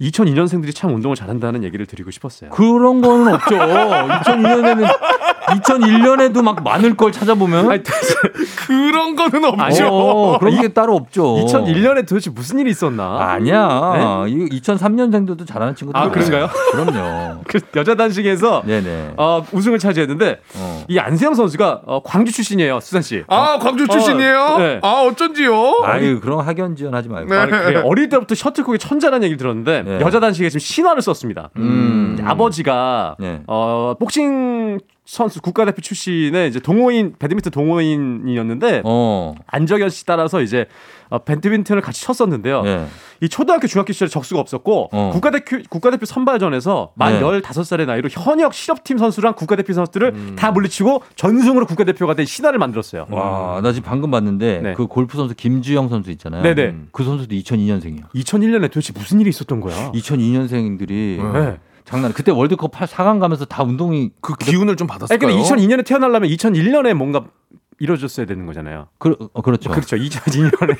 [0.00, 2.50] 2002년생들이 참 운동을 잘한다는 얘기를 드리고 싶었어요.
[2.50, 3.56] 그런 거는 없죠.
[3.56, 4.88] 2002년에는
[5.46, 7.82] 2001년에도 막 많을 걸 찾아보면 아니,
[8.66, 9.86] 그런 거는 없죠.
[9.86, 11.22] 어, 그런 게 따로 없죠.
[11.22, 13.18] 2001년에 도대체 무슨 일이 있었나?
[13.20, 14.24] 아니야.
[14.28, 16.00] 이 2003년생들도 잘하는 친구들.
[16.00, 16.48] 아, 그런가요?
[16.72, 17.42] 그럼요.
[17.46, 19.14] 그 여자 단식에서 네네.
[19.16, 20.84] 어, 우승을 차지했는데 어.
[20.88, 23.22] 이 안세영 선수가 어, 광주 출신이에요, 수산 씨.
[23.28, 24.40] 아 광주 출신이에요?
[24.40, 24.80] 어, 네.
[24.82, 25.82] 아 어쩐지요?
[25.84, 27.32] 아유, 그런 학연 지원하지 말고.
[27.32, 27.36] 네.
[27.38, 27.76] 아니.
[27.76, 30.00] 어릴 때부터 셔틀콕의 천재라는 얘기를 들었는데 네.
[30.00, 31.50] 여자 단식에 지금 신화를 썼습니다.
[31.56, 32.18] 음.
[32.24, 33.42] 아버지가 네.
[33.46, 39.36] 어, 복싱 선수 국가대표 출신의 이제 동호인 배드민턴 동호인이었는데 어.
[39.46, 40.66] 안정현 씨 따라서 이제
[41.08, 42.62] 어, 배드민턴을 같이 쳤었는데요.
[42.66, 42.86] 예.
[43.20, 45.10] 이 초등학교 중학교 시절에 적수가 없었고 어.
[45.12, 47.20] 국가대표 국가대표 선발전에서 만 네.
[47.20, 50.36] 15살의 나이로 현역 실업팀 선수랑 국가대표 선수들을 음.
[50.36, 53.06] 다 물리치고 전승으로 국가대표가 된 신화를 만들었어요.
[53.08, 54.74] 와, 나 지금 방금 봤는데 네.
[54.74, 56.42] 그 골프 선수 김주영 선수 있잖아요.
[56.42, 56.74] 네네.
[56.90, 58.10] 그 선수도 2002년생이에요.
[58.12, 59.92] 2001년에 도대체 무슨 일이 있었던 거야?
[59.92, 61.58] 2002년생들이 네.
[61.86, 62.12] 장난.
[62.12, 65.34] 그때 월드컵 8, 4강 가면서 다 운동이 그 기운을 좀 받았을까요?
[65.34, 67.24] 근데 2002년에 태어나려면 2001년에 뭔가
[67.78, 68.88] 이루어졌어야 되는 거잖아요.
[68.98, 69.70] 그, 어, 그렇죠.
[69.70, 69.96] 그렇죠.
[69.96, 70.76] 2002년에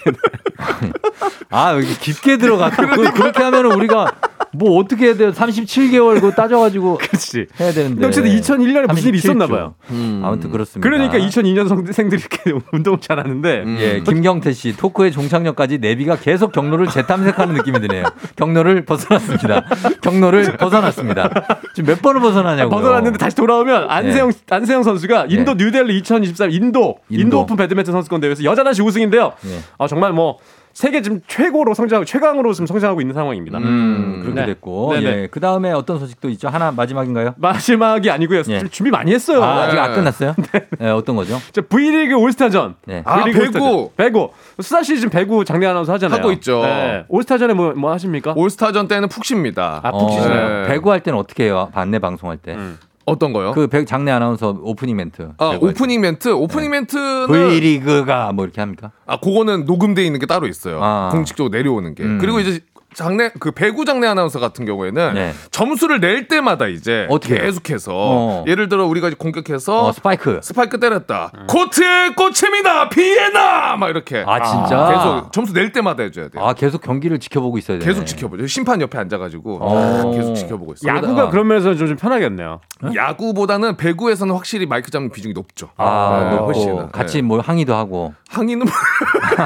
[1.51, 4.13] 아, 여기 깊게 들어갔고 그, 그렇게 하면 우리가
[4.53, 5.33] 뭐 어떻게 해야 돼요?
[5.33, 7.47] 37개월 그거 따져가지고 그렇지.
[7.61, 8.07] 해야 되는데.
[8.07, 9.25] 어쨌든 2001년에 무슨 일이 37조.
[9.25, 9.75] 있었나 봐요.
[9.91, 10.23] 음.
[10.25, 10.89] 아무튼 그렇습니다.
[10.89, 13.77] 그러니까 2002년생들이 이렇게 운동을 잘하는데 음.
[13.79, 18.05] 예, 김경태 씨 토크의 종착역까지 내비가 계속 경로를 재탐색하는 느낌이 드네요.
[18.37, 19.65] 경로를 벗어났습니다.
[20.01, 21.29] 경로를 벗어났습니다.
[21.75, 22.71] 지금 몇 번을 벗어나냐고.
[22.71, 27.41] 벗어났는데 다시 돌아오면 안세영 안세영 선수가 인도 뉴델리 2023 인도 인도, 인도.
[27.41, 29.33] 오픈 배드민턴 선수권 대회에서 여자 단식 우승인데요.
[29.47, 29.59] 예.
[29.79, 30.39] 아 정말 뭐
[30.77, 33.57] 세계 지금 최고로 성장 최강으로 지금 성장하고 있는 상황입니다.
[33.57, 34.47] 음, 그렇게 네.
[34.47, 34.93] 됐고.
[34.93, 35.07] 네네.
[35.07, 35.29] 예.
[35.31, 36.51] 그 다음에 어떤 소식도 있죠?
[36.51, 37.33] 하나 마지막인가요?
[37.39, 38.43] 마지막이 아니고요.
[38.49, 38.69] 예.
[38.69, 39.43] 준비 많이 했어요.
[39.43, 39.81] 아, 아직 네.
[39.81, 40.35] 안 끝났어요?
[40.79, 40.91] 네.
[40.91, 41.41] 어떤 거죠?
[41.53, 42.75] 자, V리그 올스타전.
[42.85, 43.03] 네.
[43.07, 43.39] 아, 배구.
[43.39, 43.89] 올스타전.
[43.97, 44.31] 배구.
[44.61, 46.19] 수사 씨 지금 배구 장례 아나운서 하잖아요.
[46.19, 46.61] 하고 있죠.
[46.61, 47.05] 네.
[47.09, 48.35] 올스타전에 뭐, 뭐 하십니까?
[48.37, 49.81] 올스타전 때는 푹 쉽니다.
[49.83, 50.63] 아, 푹 쉬시나요?
[50.65, 50.69] 네.
[50.69, 51.71] 배구 할 때는 어떻게 해요?
[51.73, 52.53] 장내 방송할 때.
[52.53, 52.79] 음.
[53.07, 53.53] 어떤 거요?
[53.53, 55.31] 그 배- 장내 아나운서 오프닝 멘트.
[55.39, 55.57] 아.
[55.61, 56.29] 오프닝 멘트.
[56.33, 58.91] 오프닝 멘트는 V리그가 뭐 이렇게 합니까?
[59.07, 60.81] 아, 그거는 녹음돼 있는 게 따로 있어요.
[60.83, 61.09] 아.
[61.13, 62.03] 공식적으로 내려오는 게.
[62.03, 62.19] 음.
[62.21, 62.61] 그리고 이제
[62.97, 65.33] 장례 그 배구 장내 아나운서 같은 경우에는 네.
[65.51, 67.39] 점수를 낼 때마다 이제 어떻게?
[67.39, 68.45] 계속해서 어.
[68.47, 70.41] 예를 들어 우리가 이제 공격해서 어, 스파이크.
[70.43, 71.31] 스파이크 때렸다.
[71.47, 72.89] 코트에 꽂힙니다.
[72.89, 74.25] 비에나 막 이렇게.
[74.27, 74.89] 아, 진짜?
[74.89, 76.43] 계속 점수 낼 때마다 해줘야 돼요.
[76.43, 77.87] 아, 계속 경기를 지켜보고 있어야 돼요.
[77.87, 78.47] 계속 지켜보죠.
[78.47, 80.13] 심판 옆에 앉아가지고 어.
[80.17, 80.97] 계속 지켜보고 있어요.
[80.97, 81.29] 야구가 아.
[81.31, 82.61] 그런 면에서 좀, 좀 편하겠네요.
[82.95, 85.69] 야구보다는 배구에서는 확실히 마이크 잡는 비중이 높죠.
[85.77, 86.91] 아, 네, 훨씬.
[86.93, 87.23] 같이 네.
[87.23, 88.15] 뭐 항의도 하고.
[88.31, 88.75] 항의는 뭐-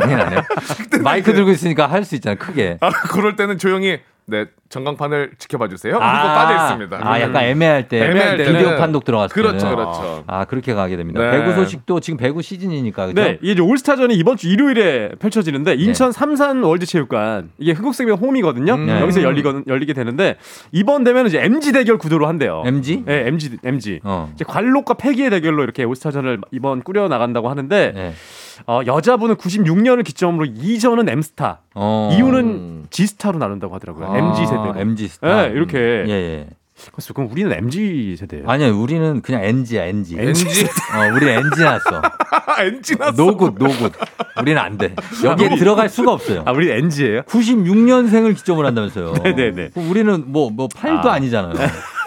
[0.00, 0.42] 항의 안 해요?
[1.02, 2.78] 마이크 들고 있으니까 할 수 있잖아요, 크게.
[2.80, 5.94] 아, 그럴 때는 조용히 네 전광판을 지켜봐 주세요.
[5.96, 7.00] 이거 빠져 있습니다.
[7.02, 8.04] 아, 약간 애매할 때.
[8.04, 9.74] 애매할 때는 비디오 판독 들어갔을 그렇죠, 때는.
[9.74, 10.22] 그렇죠.
[10.28, 11.20] 아, 그렇게 가게 됩니다.
[11.20, 11.38] 네.
[11.38, 13.06] 배구 소식도 지금 배구 시즌이니까.
[13.06, 13.20] 그죠?
[13.20, 15.82] 네, 이게 이제 올스타전이 이번 주 일요일에 펼쳐지는데 네.
[15.82, 18.74] 인천 삼산 월드체육관 이게 흥국생명 홈이거든요.
[18.74, 18.88] 음.
[18.88, 20.36] 여기서 열리거, 열리게 되는데
[20.70, 22.62] 이번 대회는 이제 MZ 대결 구도로 한대요.
[22.64, 23.02] MZ?
[23.04, 24.00] 네, MZ MZ.
[24.04, 24.30] 어.
[24.36, 28.14] 이제 관록과 패기의 대결로 이렇게 올스타전을 이번 꾸려 나간다고 하는데 네.
[28.66, 32.10] 어, 여자분은 96년을 기점으로 이전은 M스타, 어.
[32.12, 34.12] 이후는 Z스타로 나눈다고 하더라고요.
[34.12, 34.80] 아, MZ 세대.
[34.80, 35.42] MZ 스타.
[35.42, 35.78] 네, 이렇게.
[35.78, 36.46] 예, 예.
[36.92, 38.48] 그래서 그럼 우리는 MZ 세대예요.
[38.48, 40.18] 아니요, 우리는 그냥 NG야, NG.
[40.18, 42.00] NG 어, 우리 NG 났어.
[42.64, 43.22] 엔진 났어.
[43.22, 43.92] No good, no good.
[44.40, 44.94] 우리는 안 돼.
[45.22, 46.42] 여기에 들어갈 수가 없어요.
[46.46, 47.22] 아, 우리 NG예요?
[47.22, 49.14] 96년생을 기점으로 한다면서요.
[49.22, 49.70] 네네네.
[49.74, 51.14] 그럼 우리는 뭐, 뭐, 8도 아.
[51.14, 51.18] 아.
[51.18, 51.54] 니잖아요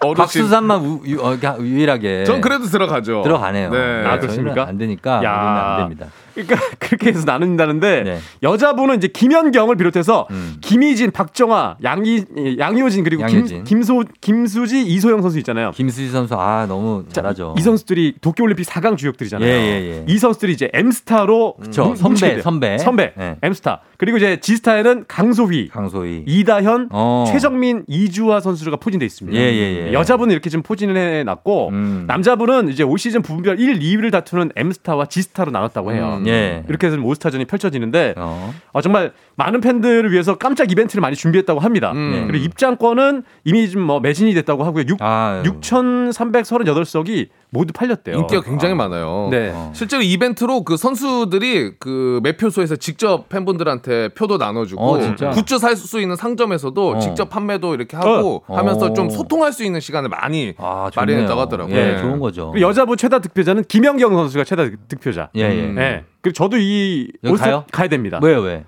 [0.00, 0.14] 어르신.
[0.16, 2.24] 박수산만 우- 유, 어, 그냥 유일하게.
[2.24, 3.22] 전 그래도 들어가죠.
[3.22, 3.70] 들어가네요.
[3.70, 3.78] 네.
[3.78, 4.66] 아, 저희는 그렇습니까?
[4.66, 5.20] 안 되니까.
[5.24, 6.06] 안 됩니다.
[6.34, 8.18] 그러니까 그렇게 해서 나눈다는데 네.
[8.42, 10.56] 여자분은 이제 김연경을 비롯해서 음.
[10.60, 12.24] 김희진, 박정아, 양이
[12.58, 13.64] 양효진 그리고 양효진.
[13.64, 15.70] 김, 김소 김수지, 이소영 선수 있잖아요.
[15.72, 17.54] 김수지 선수, 아, 너무 자, 잘하죠.
[17.58, 19.48] 이 선수들이 도쿄올림픽 4강 주역들이잖아요.
[19.48, 20.04] 예, 예, 예.
[20.06, 21.84] 이 선수들이 이제 M스타로 그쵸.
[21.84, 22.40] 뭉- 선배.
[22.40, 22.78] 선배.
[22.78, 23.36] 선배, 예.
[23.42, 23.80] M스타.
[23.96, 26.24] 그리고 이제 G스타에는 강소희, 강소희.
[26.26, 27.24] 이다현, 어.
[27.28, 29.38] 최정민, 이주화 선수가 포진돼 있습니다.
[29.38, 29.92] 예, 예, 예.
[29.92, 32.04] 여자분은 이렇게 좀 포진을 해놨고 음.
[32.06, 36.16] 남자분은 이제 올 시즌 부분별 1, 2위를 다투는 M스타와 G스타로 나눴다고 해요.
[36.19, 36.19] 음.
[36.26, 36.64] 예.
[36.68, 38.54] 이렇게 해서 올스타전이 펼쳐지는데 어.
[38.72, 41.92] 어, 정말 많은 팬들을 위해서 깜짝 이벤트를 많이 준비했다고 합니다.
[41.92, 42.26] 음.
[42.26, 44.84] 그리고 입장권은 이미 좀뭐 매진이 됐다고 하고요.
[44.86, 45.42] 6, 아유.
[45.44, 48.16] 6,338석이 모두 팔렸대요.
[48.16, 49.28] 인기가 굉장히 많아요.
[49.30, 49.50] 네.
[49.54, 49.72] 어.
[49.74, 55.30] 실제로 이벤트로 그 선수들이 그 매표소에서 직접 팬분들한테 표도 나눠주고 어, 진짜?
[55.30, 56.98] 굿즈 살 수 있는 상점에서도 어.
[56.98, 58.56] 직접 판매도 이렇게 하고 어.
[58.56, 58.92] 하면서 어.
[58.92, 60.90] 좀 소통할 수 있는 시간을 많이 아.
[60.94, 61.74] 마련했다고 하더라고요.
[61.74, 61.98] 예, 네.
[62.02, 62.50] 좋은 거죠.
[62.50, 65.30] 그리고 여자분 최다 득표자는 김연경 선수가 최다 득표자.
[65.36, 65.64] 예, 예.
[65.64, 65.74] 음.
[65.76, 66.04] 네.
[66.20, 67.64] 그리고 저도 이 가요?
[67.72, 68.20] 가야 됩니다.
[68.22, 68.64] 왜요, 왜?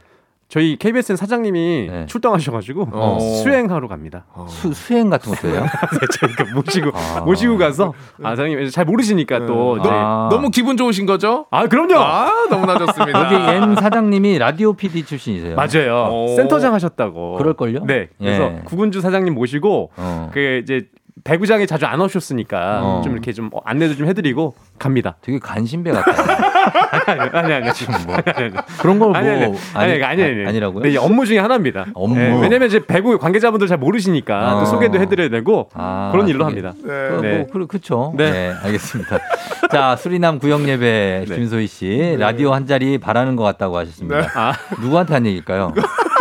[0.52, 2.06] 저희 KBSN 사장님이 네.
[2.06, 3.18] 출동하셔가지고 어.
[3.42, 4.26] 수행하러 갑니다.
[4.48, 5.64] 수, 수행 같은 것도 해요?
[6.20, 7.22] 저희가 모시고 아.
[7.22, 10.28] 모시고 가서 아 사장님 잘 모르시니까 또 이제 아.
[10.30, 11.46] 너무 기분 좋으신 거죠?
[11.50, 11.94] 아 그럼요.
[11.96, 13.24] 아 너무나 좋습니다.
[13.24, 15.56] 여기 N 사장님이 라디오 PD 출신이세요.
[15.56, 16.10] 맞아요.
[16.12, 16.36] 오.
[16.36, 17.38] 센터장 하셨다고.
[17.38, 17.86] 그럴걸요?
[17.86, 18.10] 네.
[18.18, 18.60] 그래서 예.
[18.66, 20.30] 구군주 사장님 모시고 어.
[20.34, 20.82] 그 이제
[21.24, 23.00] 배구장에 자주 안 오셨으니까 어.
[23.04, 25.16] 좀 이렇게 좀 안내도 좀 해드리고 갑니다.
[25.20, 26.48] 되게 간신배 같아요.
[27.32, 28.16] 아니 아니 지금 뭐
[28.80, 29.44] 그런 걸뭐 아니 아니
[29.74, 30.82] 아니 아니 아니 아니 라고요?
[30.82, 31.86] 네, 업무 중에 하나입니다.
[31.94, 32.16] 업무.
[32.16, 34.60] 네, 왜냐면 이제 배구 관계자분들 잘 모르시니까 어.
[34.60, 36.72] 또 소개도 해드려야 되고 아, 그런 일로 그게- 합니다.
[36.82, 37.36] 그, 네.
[37.38, 38.14] 뭐, 그, 그쵸.
[38.16, 38.30] 네.
[38.30, 38.54] 네.
[38.62, 39.18] 알겠습니다.
[39.70, 41.34] 자, 수리남 구역 예배 네.
[41.36, 42.16] 김소희 씨.
[42.18, 44.20] 라디오 한 자리 바라는 것 같다고 하셨습니다.
[44.20, 44.26] 네.
[44.34, 45.72] 아 누구한테 한 얘기일까요?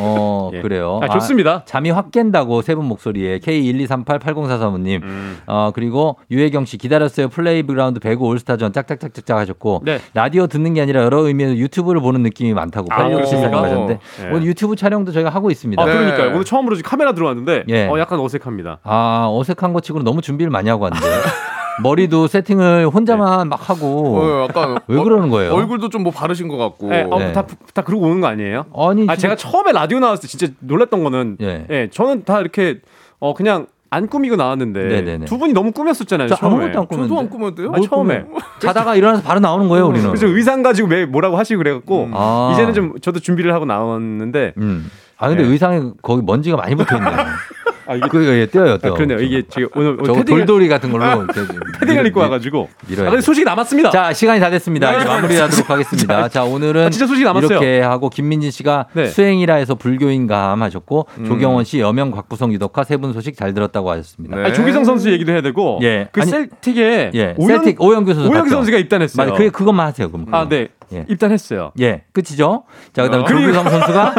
[0.00, 0.60] 어, 예.
[0.60, 1.00] 그래요.
[1.02, 1.62] 아, 좋습니다.
[1.66, 5.02] 잠이 확 깬다고 세 분 목소리에 K123880435님.
[5.02, 5.38] 음.
[5.46, 7.28] 어, 그리고 유혜경 씨 기다렸어요.
[7.28, 9.82] 플레이그라운드 배구 올스타전 짝짝짝짝짝 하셨고.
[9.84, 9.98] 네.
[10.14, 13.62] 라디오 듣는 게 아니라 여러 의미에서 유튜브를 보는 느낌이 많다고 아, 8673님 그렇습니까?
[13.62, 13.98] 하셨는데.
[14.22, 14.28] 네.
[14.30, 15.82] 오늘 유튜브 촬영도 저희가 하고 있습니다.
[15.82, 15.92] 아, 네.
[15.92, 16.28] 그러니까요.
[16.30, 17.86] 오늘 처음으로 카메라 들어왔는데 예.
[17.88, 18.78] 어, 약간 어색합니다.
[18.84, 21.06] 아, 어색한 것 치고는 너무 준비를 많이 하고 왔는데.
[21.82, 24.18] 머리도 세팅을 혼자만 막 하고.
[24.18, 25.52] 어, 약간 왜 그러는 거예요?
[25.54, 26.88] 얼굴도 좀 뭐 바르신 것 같고.
[26.90, 27.32] 네, 어, 네.
[27.32, 27.44] 다,
[27.74, 28.66] 다 그러고 오는 거 아니에요?
[28.74, 31.66] 아니, 아, 제가 처음에 라디오 나왔을 때 진짜 놀랐던 거는 예.
[31.70, 32.78] 예, 저는 다 이렇게
[33.18, 35.24] 어 그냥 안 꾸미고 나왔는데 네네네.
[35.24, 36.28] 두 분이 너무 꾸몄었잖아요.
[36.28, 36.54] 저 처음에.
[36.66, 37.08] 아무것도 안 꾸몄는데.
[37.08, 37.72] 저도 안 꾸몄대요.
[37.74, 38.24] 아, 처음에.
[38.60, 40.06] 자다가 일어나서 바로 나오는 거예요, 우리는.
[40.08, 42.50] 그래서 의상 가지고 매, 뭐라고 하시고 그래갖고 아.
[42.52, 44.90] 이제는 좀 저도 준비를 하고 나왔는데 음.
[45.16, 45.48] 아 근데 네.
[45.48, 47.12] 의상에 거기 먼지가 많이 붙어 있네요.
[47.88, 48.92] 아, 이게 그거 예, 떼어요, 떼어.
[48.92, 49.18] 아, 그러네요.
[49.20, 51.26] 이게 지금 오늘, 오늘 패딩을, 돌돌이 같은 걸로
[51.80, 53.22] 패딩을 밀- 입고 와가지고 밀어야 아, 근데.
[53.22, 53.90] 소식이 남았습니다.
[53.90, 54.98] 자 시간이 다 됐습니다.
[54.98, 55.04] 네.
[55.04, 56.28] 마무리하도록 하겠습니다.
[56.28, 57.48] 자 오늘은 아, 진짜 소식이 남았어요.
[57.50, 59.06] 이렇게 하고 김민진 씨가 네.
[59.06, 61.24] 수행이라 해서 불교인감 하셨고 음.
[61.26, 64.36] 조경원 씨 여명 곽부성 유덕화 세 분 소식 잘 들었다고 하셨습니다.
[64.36, 64.44] 네.
[64.44, 66.08] 아니, 조기성 선수 얘기도 해야 되고 예.
[66.12, 68.50] 그 아니, 셀틱에 예, 오영, 셀틱 오영규 선수 오영규?
[68.50, 69.26] 선수가 입단했어요.
[69.30, 70.10] 맞아, 그 그것만 하세요.
[70.10, 70.26] 그럼.
[70.32, 70.68] 아, 네.
[70.92, 71.04] 예.
[71.08, 71.72] 입단했어요.
[71.80, 72.64] 예, 끝이죠.
[72.92, 73.24] 자, 그다음 어.
[73.24, 74.14] 에 조규성 선수가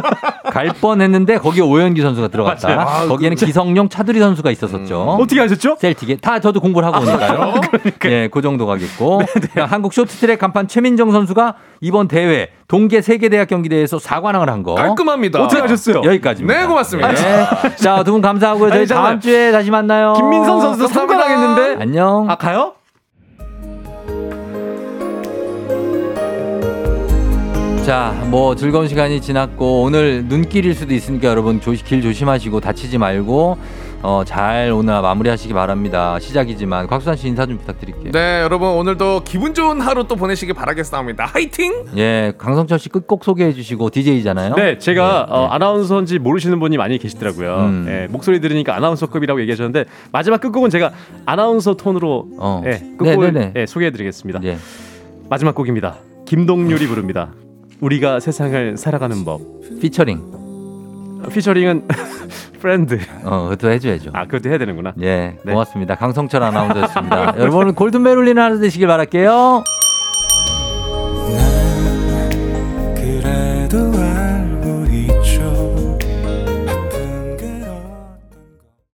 [0.52, 2.70] 갈 뻔했는데 거기에 오현기 선수가 들어갔다.
[2.70, 5.18] 아, 거기에는 기성용 차두리 선수가 있었었죠.
[5.20, 5.78] 어떻게 하셨죠?
[5.80, 7.54] 셀틱에 다 저도 공부를 하고 오니까요.
[8.06, 9.22] 예, 그 정도 가겠고.
[9.56, 14.76] 자, 한국 쇼트트랙 간판 최민정 선수가 이번 대회 동계 세계대학 경기대회에서 4관왕을 한 거.
[14.76, 15.42] 깔끔합니다.
[15.42, 16.02] 어떻게 하셨어요?
[16.04, 16.60] 여기까지입니다.
[16.62, 17.12] 네, 고맙습니다.
[17.14, 17.76] 네.
[17.78, 18.70] 자, 두 분 감사하고요.
[18.70, 18.88] 저희 아니.
[18.88, 20.14] 다음 주에 다시 만나요.
[20.14, 21.20] 김민성 선수도 감사합니다.
[21.24, 22.30] 상관하겠는데 안녕.
[22.30, 22.74] 아 가요?
[27.90, 33.58] 자, 뭐 즐거운 시간이 지났고 오늘 눈길일 수도 있으니까 여러분 조시, 길 조심하시고 다치지 말고
[34.04, 36.20] 어, 잘 오늘 마무리하시기 바랍니다.
[36.20, 38.12] 시작이지만 곽수산 씨 인사 좀 부탁드릴게요.
[38.12, 41.26] 네, 여러분 오늘도 기분 좋은 하루 또 보내시길 바라겠습니다.
[41.26, 41.86] 화이팅!
[41.98, 44.54] 예, 강성철 씨 끝곡 소개해 주시고 DJ잖아요.
[44.54, 45.48] 네, 제가 네, 어, 네.
[45.56, 47.56] 아나운서인지 모르시는 분이 많이 계시더라고요.
[47.56, 47.86] 음.
[47.90, 50.92] 예, 목소리 들으니까 아나운서급이라고 얘기하셨는데 마지막 끝곡은 제가
[51.26, 52.62] 아나운서 톤으로 어.
[52.68, 53.62] 예, 끝곡을 네, 네, 네.
[53.62, 54.42] 예, 소개해 드리겠습니다.
[54.44, 54.60] 예.
[55.28, 55.96] 마지막 곡입니다.
[56.28, 57.32] 김동률이 부릅니다.
[57.82, 59.42] 우리가 세상을 살아가는 법.
[59.82, 61.20] 피처링.
[61.32, 61.88] 피처링은
[62.62, 63.00] friend.
[63.24, 64.12] 어, 그것도 해줘야죠.
[64.14, 64.94] 아, 그것도 해야 되는구나.
[65.02, 65.52] 예, 네.
[65.54, 65.96] 고맙습니다.
[65.96, 67.36] 강성철 아나운서였습니다.
[67.40, 69.64] 여러분 골든벨 울리는 하루 되시길 바랄게요.